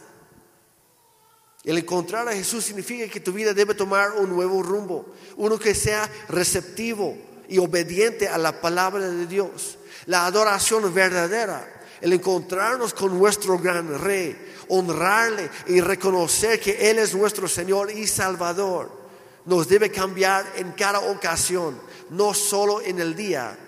El 1.66 1.78
encontrar 1.78 2.28
a 2.28 2.32
Jesús 2.32 2.64
significa 2.64 3.08
que 3.08 3.18
tu 3.18 3.32
vida 3.32 3.52
debe 3.52 3.74
tomar 3.74 4.12
un 4.12 4.30
nuevo 4.30 4.62
rumbo, 4.62 5.12
uno 5.36 5.58
que 5.58 5.74
sea 5.74 6.08
receptivo 6.28 7.18
y 7.48 7.58
obediente 7.58 8.28
a 8.28 8.38
la 8.38 8.60
palabra 8.60 9.08
de 9.10 9.26
Dios. 9.26 9.76
La 10.06 10.26
adoración 10.26 10.94
verdadera, 10.94 11.84
el 12.00 12.12
encontrarnos 12.12 12.94
con 12.94 13.18
nuestro 13.18 13.58
gran 13.58 13.98
rey, 13.98 14.54
honrarle 14.68 15.50
y 15.66 15.80
reconocer 15.80 16.60
que 16.60 16.88
Él 16.88 17.00
es 17.00 17.12
nuestro 17.12 17.48
Señor 17.48 17.90
y 17.90 18.06
Salvador 18.06 19.06
nos 19.46 19.66
debe 19.66 19.90
cambiar 19.90 20.44
en 20.56 20.72
cada 20.72 21.00
ocasión, 21.00 21.80
no 22.10 22.32
solo 22.32 22.80
en 22.80 23.00
el 23.00 23.16
día 23.16 23.58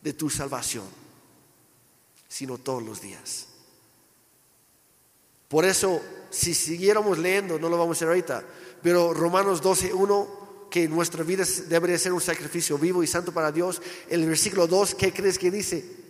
de 0.00 0.12
tu 0.12 0.28
salvación, 0.28 0.86
sino 2.26 2.58
todos 2.58 2.82
los 2.82 3.00
días. 3.00 3.46
Por 5.48 5.64
eso, 5.64 6.00
si 6.34 6.52
siguiéramos 6.54 7.18
leyendo, 7.18 7.58
no 7.58 7.68
lo 7.68 7.78
vamos 7.78 7.96
a 7.96 7.98
hacer 7.98 8.08
ahorita, 8.08 8.44
pero 8.82 9.14
Romanos 9.14 9.62
12, 9.62 9.92
1, 9.92 10.68
que 10.70 10.88
nuestra 10.88 11.22
vida 11.22 11.44
debería 11.68 11.98
ser 11.98 12.12
un 12.12 12.20
sacrificio 12.20 12.76
vivo 12.76 13.02
y 13.02 13.06
santo 13.06 13.32
para 13.32 13.52
Dios, 13.52 13.80
en 14.08 14.20
el 14.20 14.28
versículo 14.28 14.66
2, 14.66 14.96
¿qué 14.96 15.12
crees 15.12 15.38
que 15.38 15.50
dice? 15.50 16.04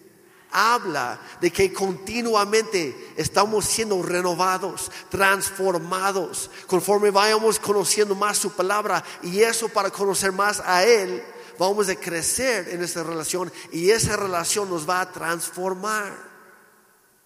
habla 0.56 1.20
de 1.40 1.50
que 1.50 1.72
continuamente 1.72 3.12
estamos 3.16 3.64
siendo 3.64 4.00
renovados, 4.02 4.88
transformados, 5.10 6.48
conforme 6.68 7.10
vayamos 7.10 7.58
conociendo 7.58 8.14
más 8.14 8.38
su 8.38 8.52
palabra 8.52 9.04
y 9.24 9.40
eso 9.40 9.68
para 9.68 9.90
conocer 9.90 10.30
más 10.30 10.62
a 10.64 10.84
Él, 10.84 11.24
vamos 11.58 11.88
a 11.88 11.96
crecer 11.96 12.68
en 12.68 12.84
esa 12.84 13.02
relación 13.02 13.52
y 13.72 13.90
esa 13.90 14.16
relación 14.16 14.70
nos 14.70 14.88
va 14.88 15.00
a 15.00 15.12
transformar 15.12 16.33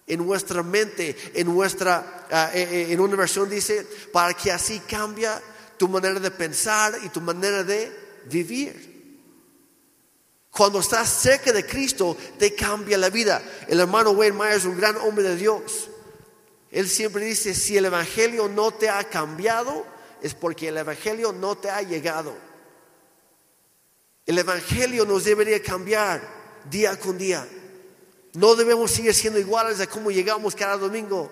en 0.09 0.25
nuestra 0.25 0.63
mente, 0.63 1.15
en 1.33 1.47
nuestra, 1.47 2.25
ah, 2.31 2.49
eh, 2.53 2.67
eh, 2.71 2.87
en 2.93 2.99
una 2.99 3.15
versión 3.15 3.47
dice, 3.49 3.87
para 4.11 4.33
que 4.33 4.51
así 4.51 4.79
cambia 4.81 5.41
tu 5.77 5.87
manera 5.87 6.19
de 6.19 6.31
pensar 6.31 6.97
y 7.03 7.09
tu 7.09 7.21
manera 7.21 7.63
de 7.63 7.91
vivir. 8.25 8.89
Cuando 10.49 10.79
estás 10.79 11.07
cerca 11.07 11.53
de 11.53 11.65
Cristo, 11.65 12.17
te 12.37 12.55
cambia 12.55 12.97
la 12.97 13.11
vida. 13.11 13.41
El 13.67 13.79
hermano 13.79 14.11
Wayne 14.11 14.35
Myers 14.35 14.57
es 14.57 14.65
un 14.65 14.77
gran 14.77 14.97
hombre 14.97 15.23
de 15.23 15.35
Dios. 15.35 15.89
Él 16.71 16.89
siempre 16.89 17.23
dice, 17.23 17.53
si 17.53 17.77
el 17.77 17.85
Evangelio 17.85 18.49
no 18.49 18.71
te 18.71 18.89
ha 18.89 19.03
cambiado, 19.05 19.85
es 20.21 20.33
porque 20.33 20.69
el 20.69 20.77
Evangelio 20.77 21.31
no 21.31 21.55
te 21.55 21.69
ha 21.69 21.83
llegado. 21.83 22.35
El 24.25 24.39
Evangelio 24.39 25.05
nos 25.05 25.23
debería 25.23 25.61
cambiar 25.61 26.21
día 26.69 26.99
con 26.99 27.17
día. 27.17 27.47
No 28.33 28.55
debemos 28.55 28.91
seguir 28.91 29.13
siendo 29.13 29.39
iguales 29.39 29.79
a 29.79 29.87
como 29.87 30.11
llegamos 30.11 30.55
cada 30.55 30.77
domingo. 30.77 31.31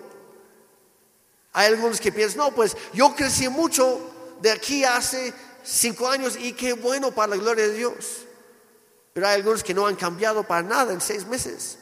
Hay 1.52 1.66
algunos 1.66 2.00
que 2.00 2.12
piensan, 2.12 2.38
no, 2.38 2.54
pues 2.54 2.76
yo 2.92 3.14
crecí 3.14 3.48
mucho 3.48 4.00
de 4.40 4.50
aquí 4.50 4.84
hace 4.84 5.32
cinco 5.64 6.08
años 6.08 6.36
y 6.38 6.52
qué 6.52 6.72
bueno 6.72 7.12
para 7.12 7.30
la 7.30 7.36
gloria 7.36 7.68
de 7.68 7.74
Dios. 7.74 8.26
Pero 9.12 9.28
hay 9.28 9.36
algunos 9.36 9.62
que 9.62 9.74
no 9.74 9.86
han 9.86 9.96
cambiado 9.96 10.44
para 10.44 10.62
nada 10.62 10.92
en 10.92 11.00
seis 11.00 11.26
meses. 11.26 11.78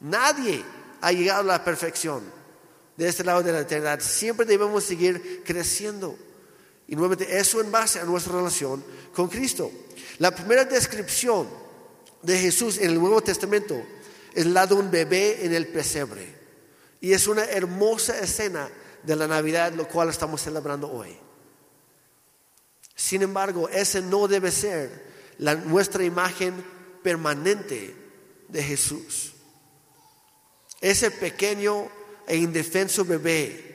Nadie 0.00 0.64
ha 1.00 1.12
llegado 1.12 1.40
a 1.40 1.44
la 1.44 1.64
perfección 1.64 2.22
de 2.96 3.08
este 3.08 3.24
lado 3.24 3.42
de 3.42 3.52
la 3.52 3.60
eternidad. 3.60 4.00
Siempre 4.00 4.46
debemos 4.46 4.84
seguir 4.84 5.42
creciendo. 5.44 6.16
Y 6.86 6.96
nuevamente 6.96 7.38
eso 7.38 7.60
en 7.60 7.70
base 7.70 8.00
a 8.00 8.04
nuestra 8.04 8.34
relación 8.34 8.82
con 9.14 9.28
Cristo. 9.28 9.70
La 10.18 10.34
primera 10.34 10.64
descripción 10.64 11.48
de 12.22 12.38
Jesús 12.38 12.78
en 12.78 12.90
el 12.90 12.98
Nuevo 12.98 13.20
Testamento 13.20 13.82
es 14.34 14.46
la 14.46 14.66
de 14.66 14.74
un 14.74 14.90
bebé 14.90 15.44
en 15.44 15.54
el 15.54 15.68
pesebre. 15.68 16.36
Y 17.00 17.12
es 17.12 17.26
una 17.26 17.44
hermosa 17.44 18.18
escena 18.20 18.68
de 19.02 19.16
la 19.16 19.26
Navidad, 19.26 19.72
lo 19.72 19.86
cual 19.86 20.08
estamos 20.08 20.42
celebrando 20.42 20.90
hoy. 20.90 21.16
Sin 22.94 23.22
embargo, 23.22 23.68
ese 23.68 24.02
no 24.02 24.26
debe 24.26 24.50
ser 24.50 25.06
la, 25.38 25.54
nuestra 25.54 26.04
imagen 26.04 26.54
permanente 27.02 27.94
de 28.48 28.62
Jesús. 28.62 29.32
Ese 30.80 31.10
pequeño 31.10 31.88
e 32.26 32.36
indefenso 32.36 33.04
bebé 33.04 33.68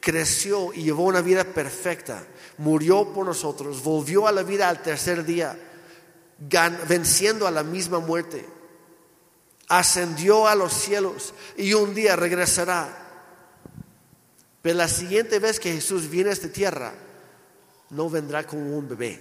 creció 0.00 0.72
y 0.72 0.84
llevó 0.84 1.04
una 1.04 1.20
vida 1.20 1.44
perfecta, 1.44 2.26
murió 2.58 3.12
por 3.12 3.26
nosotros, 3.26 3.82
volvió 3.82 4.26
a 4.26 4.32
la 4.32 4.42
vida 4.42 4.68
al 4.68 4.82
tercer 4.82 5.24
día, 5.24 5.58
venciendo 6.38 7.46
a 7.46 7.50
la 7.50 7.62
misma 7.62 7.98
muerte, 7.98 8.46
ascendió 9.68 10.46
a 10.46 10.54
los 10.54 10.72
cielos 10.72 11.34
y 11.56 11.74
un 11.74 11.94
día 11.94 12.16
regresará. 12.16 13.04
Pero 14.62 14.78
la 14.78 14.88
siguiente 14.88 15.38
vez 15.38 15.60
que 15.60 15.72
Jesús 15.72 16.10
viene 16.10 16.30
a 16.30 16.32
esta 16.32 16.48
tierra, 16.48 16.92
no 17.90 18.10
vendrá 18.10 18.44
como 18.44 18.76
un 18.76 18.88
bebé. 18.88 19.20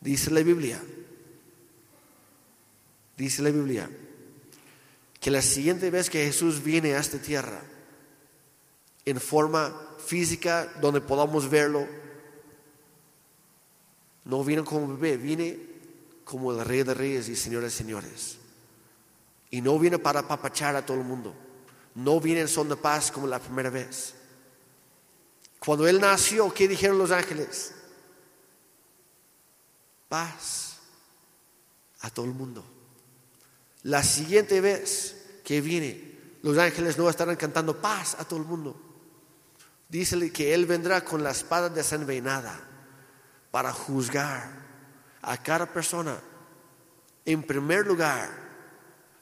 Dice 0.00 0.30
la 0.30 0.42
Biblia, 0.42 0.80
dice 3.16 3.42
la 3.42 3.50
Biblia, 3.50 3.90
que 5.20 5.30
la 5.30 5.42
siguiente 5.42 5.90
vez 5.90 6.10
que 6.10 6.24
Jesús 6.24 6.62
viene 6.62 6.94
a 6.94 7.00
esta 7.00 7.18
tierra, 7.18 7.62
en 9.04 9.20
forma 9.20 9.74
física, 10.04 10.72
donde 10.80 11.00
podamos 11.00 11.48
verlo, 11.48 11.86
no 14.26 14.42
viene 14.42 14.64
como 14.64 14.88
bebé, 14.96 15.16
viene 15.16 15.58
como 16.24 16.52
el 16.52 16.64
rey 16.64 16.82
de 16.82 16.94
reyes 16.94 17.28
y 17.28 17.36
señores 17.36 17.72
señores. 17.72 18.38
Y 19.50 19.60
no 19.60 19.78
viene 19.78 19.98
para 19.98 20.20
apapachar 20.20 20.74
a 20.74 20.84
todo 20.84 20.98
el 20.98 21.04
mundo. 21.04 21.32
No 21.94 22.20
viene 22.20 22.40
en 22.42 22.48
son 22.48 22.68
de 22.68 22.76
paz 22.76 23.12
como 23.12 23.28
la 23.28 23.38
primera 23.38 23.70
vez. 23.70 24.14
Cuando 25.60 25.86
Él 25.86 26.00
nació, 26.00 26.52
¿qué 26.52 26.66
dijeron 26.66 26.98
los 26.98 27.12
ángeles? 27.12 27.72
Paz 30.08 30.78
a 32.00 32.10
todo 32.10 32.26
el 32.26 32.32
mundo. 32.32 32.64
La 33.84 34.02
siguiente 34.02 34.60
vez 34.60 35.40
que 35.44 35.60
viene, 35.60 36.18
los 36.42 36.58
ángeles 36.58 36.98
no 36.98 37.08
estarán 37.08 37.36
cantando 37.36 37.80
paz 37.80 38.16
a 38.18 38.24
todo 38.24 38.40
el 38.40 38.46
mundo. 38.46 38.76
Dícele 39.88 40.32
que 40.32 40.52
Él 40.52 40.66
vendrá 40.66 41.04
con 41.04 41.22
la 41.22 41.30
espada 41.30 41.68
desenvainada 41.68 42.75
para 43.50 43.72
juzgar 43.72 44.50
a 45.22 45.36
cada 45.42 45.66
persona. 45.66 46.18
En 47.24 47.42
primer 47.42 47.86
lugar, 47.86 48.30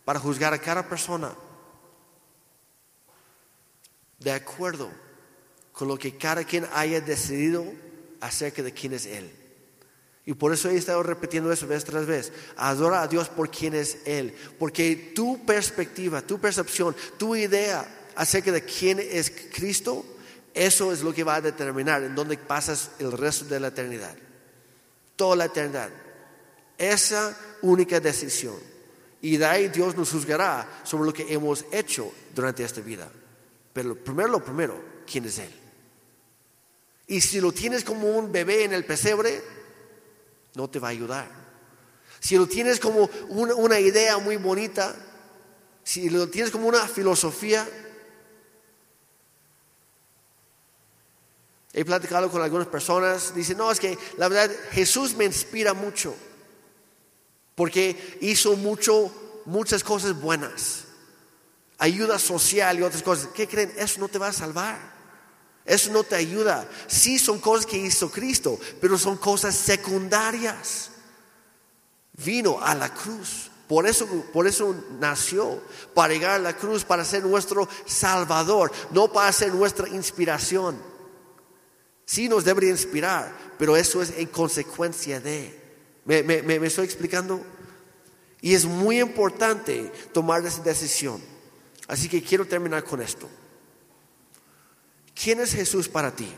para 0.04 0.20
juzgar 0.20 0.52
a 0.52 0.58
cada 0.58 0.88
persona 0.88 1.34
de 4.18 4.32
acuerdo 4.32 4.90
con 5.72 5.88
lo 5.88 5.98
que 5.98 6.16
cada 6.16 6.44
quien 6.44 6.66
haya 6.72 7.00
decidido 7.00 7.64
acerca 8.20 8.62
de 8.62 8.72
quién 8.72 8.92
es 8.92 9.06
Él. 9.06 9.30
Y 10.26 10.32
por 10.32 10.52
eso 10.52 10.70
he 10.70 10.76
estado 10.76 11.02
repitiendo 11.02 11.52
eso 11.52 11.66
vez 11.66 11.84
tras 11.84 12.06
vez. 12.06 12.32
Adora 12.56 13.02
a 13.02 13.08
Dios 13.08 13.28
por 13.28 13.50
quién 13.50 13.74
es 13.74 13.98
Él. 14.06 14.34
Porque 14.58 15.12
tu 15.14 15.44
perspectiva, 15.44 16.22
tu 16.22 16.40
percepción, 16.40 16.96
tu 17.18 17.36
idea 17.36 17.86
acerca 18.16 18.50
de 18.50 18.64
quién 18.64 18.98
es 18.98 19.30
Cristo, 19.52 20.04
eso 20.55 20.92
es 20.92 21.02
lo 21.02 21.12
que 21.12 21.24
va 21.24 21.36
a 21.36 21.40
determinar 21.40 22.02
en 22.05 22.14
dónde 22.14 22.38
pasas 22.38 22.92
el 23.00 23.11
resto 23.11 23.44
de 23.46 23.59
la 23.59 23.68
eternidad. 23.68 24.14
Toda 25.16 25.36
la 25.36 25.44
eternidad. 25.46 25.90
Esa 26.78 27.36
única 27.62 27.98
decisión. 27.98 28.57
Y 29.20 29.36
de 29.36 29.46
ahí 29.46 29.68
Dios 29.68 29.96
nos 29.96 30.11
juzgará 30.11 30.82
sobre 30.84 31.07
lo 31.07 31.12
que 31.12 31.32
hemos 31.32 31.64
hecho 31.72 32.12
durante 32.34 32.62
esta 32.62 32.80
vida. 32.80 33.11
Pero 33.72 33.96
primero 33.96 34.28
lo 34.28 34.44
primero, 34.44 34.80
¿quién 35.11 35.24
es 35.24 35.38
Él? 35.38 35.50
Y 37.07 37.20
si 37.20 37.40
lo 37.40 37.52
tienes 37.52 37.84
como 37.84 38.09
un 38.09 38.30
bebé 38.30 38.64
en 38.64 38.72
el 38.72 38.84
pesebre, 38.84 39.42
no 40.55 40.70
te 40.70 40.78
va 40.78 40.88
a 40.88 40.92
ayudar. 40.92 41.28
Si 42.20 42.36
lo 42.36 42.46
tienes 42.46 42.80
como 42.80 43.11
una, 43.28 43.80
idea 43.80 44.18
muy 44.18 44.36
bonita, 44.36 44.94
si 45.82 46.09
lo 46.09 46.28
tienes 46.28 46.50
como 46.50 46.68
una 46.68 46.86
filosofía, 46.88 47.68
He 51.74 51.84
platicado 51.84 52.30
con 52.30 52.40
algunas 52.40 52.68
personas, 52.68 53.34
dicen, 53.34 53.58
no, 53.58 53.70
es 53.72 53.80
que 53.80 53.98
la 54.16 54.28
verdad 54.28 54.54
Jesús 54.70 55.16
me 55.16 55.24
inspira 55.24 55.74
mucho, 55.74 56.14
porque 57.56 58.16
hizo 58.20 58.56
mucho, 58.56 59.10
muchas 59.44 59.82
cosas 59.82 60.20
buenas, 60.20 60.84
ayuda 61.78 62.20
social 62.20 62.78
y 62.78 62.82
otras 62.82 63.02
cosas. 63.02 63.28
¿Qué 63.34 63.48
creen? 63.48 63.72
Eso 63.76 63.98
no 63.98 64.08
te 64.08 64.18
va 64.18 64.28
a 64.28 64.32
salvar. 64.32 64.94
Eso 65.64 65.90
no 65.90 66.04
te 66.04 66.14
ayuda. 66.14 66.68
Sí 66.86 67.18
son 67.18 67.40
cosas 67.40 67.66
que 67.66 67.76
hizo 67.76 68.08
Cristo, 68.08 68.58
pero 68.80 68.96
son 68.96 69.16
cosas 69.16 69.56
secundarias. 69.56 70.90
Vino 72.12 72.60
a 72.60 72.76
la 72.76 72.94
cruz. 72.94 73.50
Por 73.66 73.86
eso, 73.88 74.06
por 74.32 74.46
eso 74.46 74.76
nació, 75.00 75.60
para 75.94 76.12
llegar 76.12 76.32
a 76.32 76.38
la 76.38 76.56
cruz, 76.56 76.84
para 76.84 77.04
ser 77.04 77.24
nuestro 77.24 77.66
Salvador, 77.86 78.70
no 78.90 79.10
para 79.10 79.32
ser 79.32 79.52
nuestra 79.54 79.88
inspiración. 79.88 80.93
Sí 82.07 82.28
nos 82.28 82.44
debería 82.44 82.70
inspirar, 82.70 83.34
pero 83.59 83.76
eso 83.76 84.02
es 84.02 84.11
en 84.16 84.26
consecuencia 84.26 85.20
de. 85.20 85.62
¿Me, 86.05 86.22
me 86.22 86.66
estoy 86.66 86.84
explicando? 86.84 87.44
Y 88.40 88.55
es 88.55 88.66
muy 88.66 89.00
importante 89.00 89.90
tomar 90.12 90.44
esa 90.44 90.62
decisión. 90.62 91.18
Así 91.88 92.09
que 92.09 92.22
quiero 92.22 92.46
terminar 92.46 92.84
con 92.84 93.00
esto. 93.00 93.28
¿Quién 95.14 95.40
es 95.40 95.55
Jesús 95.55 95.88
para 95.88 96.14
ti? 96.14 96.30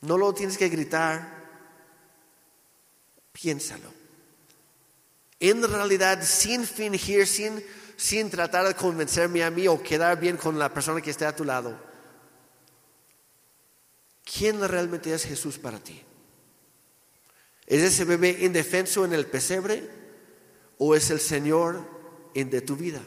No 0.00 0.18
lo 0.18 0.32
tienes 0.34 0.58
que 0.58 0.68
gritar, 0.68 1.42
piénsalo. 3.32 3.92
En 5.38 5.62
realidad, 5.62 6.20
sin 6.24 6.66
fingir, 6.66 7.26
sin, 7.26 7.64
sin 7.96 8.30
tratar 8.30 8.66
de 8.66 8.74
convencerme 8.74 9.44
a 9.44 9.50
mí 9.50 9.68
o 9.68 9.82
quedar 9.82 10.18
bien 10.18 10.36
con 10.36 10.58
la 10.58 10.72
persona 10.72 11.00
que 11.00 11.10
esté 11.10 11.26
a 11.26 11.36
tu 11.36 11.44
lado, 11.44 11.78
¿quién 14.36 14.66
realmente 14.66 15.12
es 15.12 15.24
Jesús 15.24 15.58
para 15.58 15.78
ti? 15.78 16.02
¿Es 17.66 17.82
ese 17.82 18.04
bebé 18.04 18.38
indefenso 18.40 19.04
en 19.04 19.12
el 19.12 19.26
pesebre 19.26 19.88
o 20.78 20.94
es 20.94 21.10
el 21.10 21.20
Señor 21.20 21.80
en 22.34 22.50
de 22.50 22.60
tu 22.60 22.76
vida? 22.76 23.00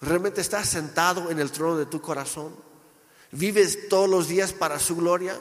¿Realmente 0.00 0.40
estás 0.40 0.68
sentado 0.68 1.30
en 1.30 1.38
el 1.38 1.50
trono 1.50 1.76
de 1.76 1.86
tu 1.86 2.00
corazón? 2.00 2.54
¿Vives 3.32 3.88
todos 3.88 4.08
los 4.08 4.28
días 4.28 4.52
para 4.52 4.78
su 4.78 4.96
gloria? 4.96 5.38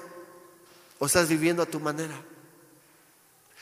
¿O 1.00 1.06
estás 1.06 1.28
viviendo 1.28 1.62
a 1.62 1.66
tu 1.66 1.80
manera? 1.80 2.20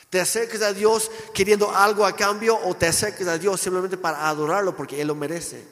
¿Te 0.08 0.20
acercas 0.20 0.62
a 0.62 0.72
Dios 0.72 1.10
queriendo 1.34 1.74
algo 1.74 2.06
a 2.06 2.14
cambio 2.14 2.56
o 2.56 2.74
te 2.76 2.86
acercas 2.86 3.26
a 3.26 3.38
Dios 3.38 3.60
simplemente 3.60 3.96
para 3.96 4.28
adorarlo 4.28 4.76
porque 4.76 5.00
Él 5.00 5.08
lo 5.08 5.14
merece? 5.16 5.66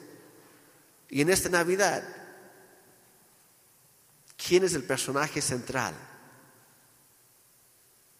Y 1.09 1.21
en 1.21 1.29
esta 1.29 1.47
Navidad, 1.47 2.03
¿quién 4.45 4.63
es 4.63 4.73
el 4.73 4.83
personaje 4.83 5.41
central? 5.41 5.93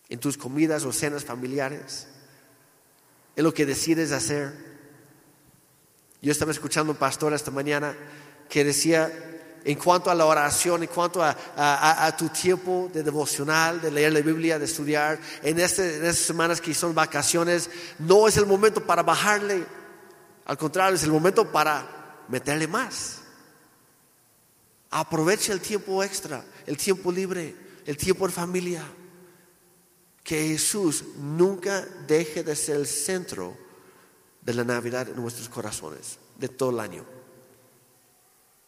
En 0.09 0.19
tus 0.19 0.38
comidas 0.38 0.86
o 0.86 0.93
cenas 0.93 1.24
familiares, 1.24 2.07
en 3.36 3.43
lo 3.43 3.53
que 3.53 3.65
decides 3.65 4.11
hacer. 4.11 4.53
Yo 6.21 6.32
estaba 6.32 6.51
escuchando 6.51 6.93
un 6.93 6.97
pastor 6.97 7.34
esta 7.34 7.51
mañana 7.51 7.95
que 8.49 8.63
decía, 8.63 9.11
en 9.65 9.78
cuanto 9.78 10.11
a 10.11 10.15
la 10.15 10.26
oración, 10.26 10.84
en 10.84 10.89
cuanto 10.89 11.21
a, 11.24 12.15
tu 12.17 12.30
tiempo 12.30 12.89
de 12.93 13.03
devocional, 13.03 13.82
de 13.82 13.91
leer 13.91 14.13
la 14.13 14.21
Biblia, 14.21 14.59
de 14.59 14.65
estudiar, 14.65 15.19
en, 15.41 15.59
este, 15.59 15.97
en 15.97 16.05
estas 16.05 16.26
semanas 16.26 16.61
que 16.61 16.74
son 16.74 16.93
vacaciones, 16.93 17.69
no 17.99 18.28
es 18.28 18.38
el 18.38 18.45
momento 18.45 18.86
para 18.86 19.03
bajarle, 19.03 19.65
al 20.45 20.57
contrario, 20.57 20.95
es 20.95 21.03
el 21.03 21.11
momento 21.11 21.51
para 21.51 22.26
meterle 22.28 22.67
más. 22.67 23.22
Aprovecha 24.96 25.54
el 25.54 25.60
tiempo 25.60 26.04
extra, 26.04 26.46
el 26.68 26.78
tiempo 26.78 27.12
libre, 27.12 27.56
el 27.88 27.98
tiempo 27.98 28.28
en 28.28 28.32
familia. 28.32 28.86
Que 30.24 30.50
Jesús 30.50 31.04
nunca 31.18 31.82
deje 31.82 32.44
de 32.44 32.56
ser 32.56 32.76
el 32.76 32.86
centro 32.86 33.58
de 34.41 34.54
la 34.54 34.64
Navidad 34.64 35.10
en 35.10 35.16
nuestros 35.16 35.50
corazones, 35.50 36.20
de 36.38 36.48
todo 36.48 36.70
el 36.70 36.80
año. 36.80 37.06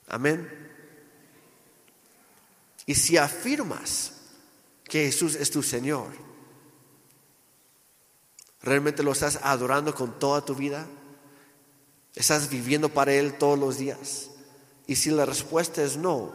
Amén. 0.08 0.50
Y 2.88 2.96
si 2.96 3.18
afirmas 3.18 4.14
que 4.84 5.06
Jesús 5.06 5.36
es 5.36 5.52
tu 5.52 5.62
Señor, 5.62 6.08
¿realmente 8.64 9.04
lo 9.04 9.12
estás 9.12 9.40
adorando 9.44 9.94
con 9.94 10.18
toda 10.18 10.44
tu 10.44 10.56
vida? 10.56 10.88
¿Estás 12.16 12.50
viviendo 12.50 12.90
para 12.90 13.14
Él 13.14 13.38
todos 13.38 13.60
los 13.60 13.78
días? 13.78 14.32
Y 14.88 14.96
si 14.96 15.12
la 15.12 15.26
respuesta 15.26 15.84
es 15.84 15.98
no, 15.98 16.34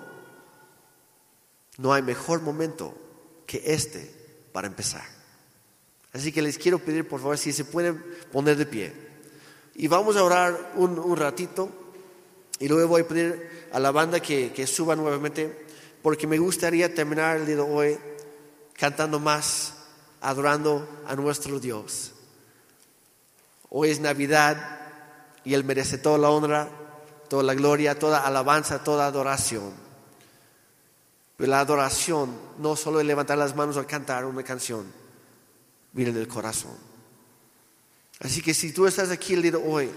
no 1.78 1.92
hay 1.92 2.03
mejor 2.03 2.42
momento 2.42 2.94
que 3.46 3.62
este 3.66 4.14
para 4.53 4.66
empezar. 4.66 5.05
Así 6.12 6.32
que 6.32 6.42
les 6.42 6.59
quiero 6.59 6.78
pedir, 6.78 7.07
por 7.07 7.20
favor, 7.20 7.38
si 7.38 7.53
se 7.53 7.64
pueden 7.64 8.03
poner 8.32 8.57
de 8.57 8.66
pie. 8.66 8.92
Y 9.74 9.88
vamos 9.88 10.16
a 10.16 10.24
orar 10.24 10.72
un, 10.74 11.16
ratito 11.16 11.70
y 12.59 12.68
luego 12.68 12.88
voy 12.88 13.03
a 13.03 13.09
pedir 13.09 13.68
a 13.72 13.78
la 13.78 13.92
banda 13.92 14.20
que, 14.20 14.53
que, 14.53 14.66
suba 14.66 14.96
nuevamente 14.96 15.66
porque 16.03 16.26
me 16.26 16.38
gustaría 16.38 16.92
terminar 16.94 17.36
el 17.36 17.46
día 17.46 17.57
de 17.57 17.62
hoy 17.62 17.98
cantando 18.74 19.20
más, 19.20 19.74
adorando 20.20 20.86
a 21.07 21.14
nuestro 21.14 21.61
Dios. 21.61 22.12
Hoy 23.68 23.90
es 23.90 24.01
Navidad 24.01 24.80
y 25.44 25.55
Él 25.55 25.64
merece 25.64 25.96
toda 25.96 26.18
la 26.18 26.30
honra, 26.30 26.68
toda 27.30 27.44
la 27.44 27.54
gloria, 27.54 27.96
toda 27.96 28.26
alabanza, 28.26 28.82
toda 28.82 29.06
adoración. 29.06 29.72
Pero 31.36 31.48
la 31.48 31.60
adoración 31.60 32.36
no 32.58 32.74
solo 32.74 32.98
es 32.98 33.06
levantar 33.06 33.38
las 33.38 33.54
manos 33.54 33.76
al 33.76 33.86
cantar 33.86 34.24
una 34.24 34.42
canción, 34.42 34.92
viene 35.92 36.10
del 36.12 36.26
corazón. 36.26 36.76
Así 38.18 38.42
que 38.42 38.52
si 38.52 38.72
tú 38.72 38.84
estás 38.84 39.10
aquí 39.10 39.34
el 39.34 39.42
día 39.42 39.52
de 39.52 39.56
hoy 39.58 39.90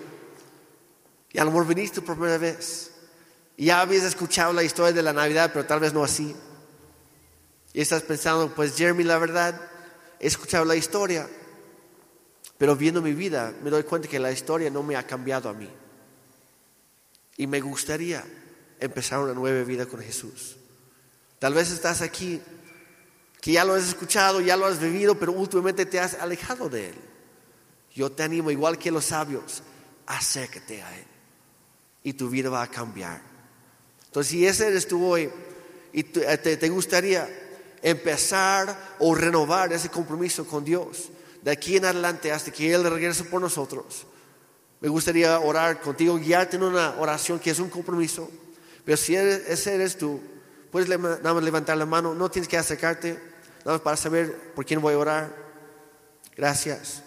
y 1.31 1.39
a 1.39 1.43
lo 1.43 1.65
viniste 1.65 2.01
por 2.01 2.15
primera 2.15 2.37
vez 2.37 2.91
y 3.57 3.65
ya 3.65 3.81
habías 3.81 4.03
escuchado 4.03 4.53
la 4.53 4.61
historia 4.61 4.93
de 4.93 5.01
la 5.01 5.11
Navidad, 5.11 5.49
pero 5.51 5.65
tal 5.65 5.79
vez 5.79 5.91
no 5.91 6.03
así, 6.03 6.35
y 7.73 7.81
estás 7.81 8.03
pensando, 8.03 8.53
pues 8.53 8.77
Jeremy, 8.77 9.03
la 9.03 9.17
verdad, 9.17 9.59
he 10.19 10.27
escuchado 10.27 10.65
la 10.65 10.75
historia, 10.75 11.27
pero 12.59 12.75
viendo 12.75 13.01
mi 13.01 13.13
vida 13.13 13.51
me 13.63 13.71
doy 13.71 13.81
cuenta 13.81 14.07
que 14.07 14.19
la 14.19 14.31
historia 14.31 14.69
no 14.69 14.83
me 14.83 14.95
ha 14.95 15.07
cambiado 15.07 15.49
a 15.49 15.53
mí. 15.53 15.67
Y 17.37 17.47
me 17.47 17.61
gustaría 17.61 18.23
empezar 18.79 19.19
una 19.19 19.33
nueva 19.33 19.63
vida 19.63 19.85
con 19.85 20.01
Jesús. 20.01 20.57
Tal 21.39 21.53
vez 21.53 21.71
estás 21.71 22.01
aquí, 22.01 22.41
que 23.41 23.51
ya 23.51 23.65
lo 23.65 23.73
has 23.73 23.87
escuchado, 23.87 24.39
ya 24.39 24.55
lo 24.55 24.65
has 24.65 24.79
vivido, 24.79 25.17
pero 25.17 25.33
últimamente 25.33 25.85
te 25.85 25.99
has 25.99 26.13
alejado 26.15 26.69
de 26.69 26.89
Él. 26.89 26.95
Yo 27.93 28.11
te 28.11 28.23
animo, 28.23 28.51
igual 28.51 28.77
que 28.77 28.91
los 28.91 29.05
sabios, 29.05 29.61
acércate 30.05 30.81
a 30.81 30.97
Él. 30.97 31.05
Y 32.03 32.13
tu 32.13 32.29
vida 32.29 32.49
va 32.49 32.63
a 32.63 32.67
cambiar. 32.67 33.21
Entonces, 34.05 34.31
si 34.31 34.45
ese 34.45 34.67
eres 34.67 34.87
tú 34.87 35.05
hoy 35.05 35.29
y 35.91 36.03
te, 36.03 36.37
te 36.37 36.69
gustaría 36.69 37.27
empezar 37.81 38.95
o 38.99 39.13
renovar 39.13 39.73
ese 39.73 39.89
compromiso 39.89 40.45
con 40.45 40.63
Dios 40.63 41.09
de 41.41 41.51
aquí 41.51 41.77
en 41.77 41.85
adelante 41.85 42.31
hasta 42.31 42.51
que 42.51 42.73
Él 42.73 42.83
regrese 42.83 43.25
por 43.25 43.41
nosotros. 43.41 44.05
Me 44.83 44.89
gustaría 44.89 45.39
orar 45.39 45.79
contigo, 45.79 46.17
guiarte 46.17 46.57
en 46.57 46.63
una 46.63 46.95
oración 46.99 47.39
que 47.39 47.51
es 47.51 47.59
un 47.59 47.69
compromiso. 47.69 48.29
Pero 48.83 48.97
si 48.97 49.15
ese 49.15 49.75
eres 49.75 49.97
tú, 49.97 50.19
puedes 50.73 50.89
nada 50.89 51.33
más 51.33 51.41
levantar 51.41 51.77
la 51.77 51.85
mano, 51.85 52.13
no 52.13 52.29
tienes 52.29 52.49
que 52.49 52.57
acercarte, 52.57 53.17
nada 53.63 53.81
para 53.81 53.95
saber 53.95 54.51
por 54.53 54.65
quién 54.65 54.81
voy 54.81 54.93
a 54.93 54.97
orar. 54.97 55.35
Gracias, 56.35 57.01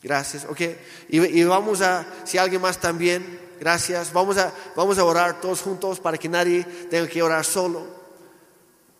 gracias, 0.00 0.44
ok. 0.44 0.60
Y, 1.08 1.42
vamos 1.42 1.80
a, 1.80 2.06
si 2.24 2.38
alguien 2.38 2.62
más 2.62 2.78
también, 2.78 3.40
gracias. 3.58 4.12
Vamos 4.12 4.38
a, 4.38 4.54
vamos 4.76 4.96
a 4.96 5.02
orar 5.02 5.40
todos 5.40 5.62
juntos 5.62 5.98
para 5.98 6.16
que 6.16 6.28
nadie 6.28 6.62
tenga 6.62 7.08
que 7.08 7.24
orar 7.24 7.44
solo. 7.44 7.88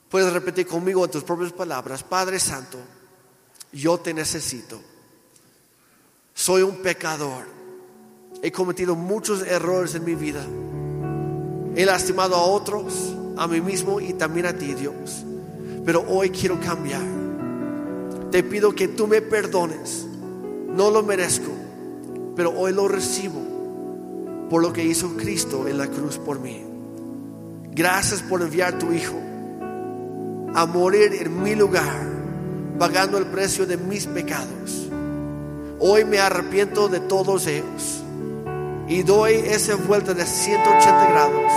Puedes 0.09 0.33
repetir 0.33 0.67
conmigo 0.67 1.05
en 1.05 1.13
tus 1.13 1.23
propias 1.23 1.53
palabras, 1.53 2.03
Padre 2.03 2.41
Santo, 2.41 2.79
yo 3.71 3.99
te 3.99 4.13
necesito. 4.13 4.83
Soy 6.35 6.63
un 6.63 6.83
pecador. 6.83 7.60
He 8.43 8.51
cometido 8.51 8.97
muchos 8.97 9.47
errores 9.47 9.95
en 9.95 10.05
mi 10.05 10.15
vida. 10.15 10.41
He 11.77 11.85
lastimado 11.85 12.37
a 12.37 12.43
otros, 12.43 13.15
a 13.37 13.47
mí 13.47 13.61
mismo 13.61 14.01
y 14.01 14.15
también 14.15 14.47
a 14.47 14.55
ti, 14.55 14.73
Dios. 14.73 15.25
Pero 15.85 16.05
hoy 16.09 16.31
quiero 16.31 16.59
cambiar. 16.59 17.03
Te 18.31 18.43
pido 18.43 18.75
que 18.75 18.89
tú 18.89 19.07
me 19.07 19.21
perdones. 19.21 20.07
No 20.69 20.91
lo 20.91 21.03
merezco, 21.03 21.51
pero 22.35 22.59
hoy 22.59 22.73
lo 22.73 22.89
recibo 22.89 23.41
por 24.49 24.63
lo 24.63 24.73
que 24.73 24.85
hizo 24.85 25.17
Cristo 25.17 25.69
en 25.69 25.77
la 25.77 25.89
cruz 25.89 26.17
por 26.17 26.41
mí. 26.41 26.65
Gracias 27.73 28.23
por 28.23 28.41
enviar 28.41 28.75
a 28.75 28.79
tu 28.79 28.91
Hijo 28.93 29.21
a 30.55 30.67
morir 30.67 31.13
en 31.21 31.43
mi 31.43 31.55
lugar, 31.55 32.09
pagando 32.79 33.19
el 33.19 33.27
precio 33.27 33.67
de 33.67 33.77
mis 33.77 34.07
pecados. 34.07 34.89
Hoy 35.79 36.05
me 36.05 36.19
arrepiento 36.19 36.89
de 36.89 37.01
todos 37.01 37.47
ellos 37.47 38.00
y 38.91 39.05
doy 39.05 39.35
esa 39.35 39.77
vuelta 39.77 40.13
de 40.13 40.27
180 40.27 41.11
grados, 41.11 41.53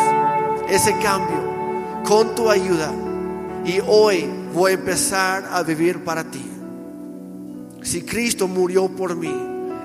ese 0.70 0.96
cambio, 1.00 2.04
con 2.06 2.36
tu 2.36 2.48
ayuda. 2.48 2.94
Y 3.66 3.80
hoy 3.88 4.30
voy 4.54 4.72
a 4.72 4.76
empezar 4.76 5.50
a 5.52 5.64
vivir 5.64 6.04
para 6.04 6.24
ti. 6.24 6.46
Si 7.82 8.04
Cristo 8.04 8.48
murió 8.48 8.88
por 8.88 9.16
mí, 9.16 9.34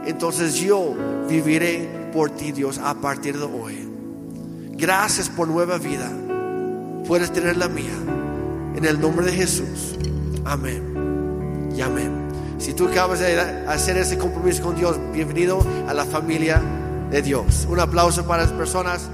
entonces 0.05 0.57
yo 0.57 0.95
viviré 1.27 2.11
por 2.13 2.31
ti, 2.31 2.53
Dios, 2.53 2.77
a 2.77 2.95
partir 2.95 3.39
de 3.39 3.45
hoy. 3.45 3.89
Gracias 4.73 5.31
por 5.31 5.49
nueva 5.49 5.79
vida. 5.79 6.11
Puedes 7.07 7.33
tener 7.33 7.57
la 7.57 7.69
mía. 7.69 7.97
En 8.77 8.85
el 8.85 9.01
nombre 9.01 9.25
de 9.25 9.33
Jesús. 9.33 9.97
Amén. 10.45 11.73
Y 11.75 11.81
amén. 11.81 12.29
Si 12.59 12.75
tú 12.75 12.89
acabas 12.89 13.21
de 13.21 13.41
hacer 13.67 13.97
ese 13.97 14.19
compromiso 14.19 14.63
con 14.63 14.77
Dios, 14.77 14.99
bienvenido 15.13 15.65
a 15.89 15.95
la 15.95 16.05
familia 16.05 16.63
de 17.11 17.23
Dios. 17.23 17.67
Un 17.69 17.81
aplauso 17.81 18.27
para 18.27 18.45
las 18.45 18.53
personas 18.53 19.09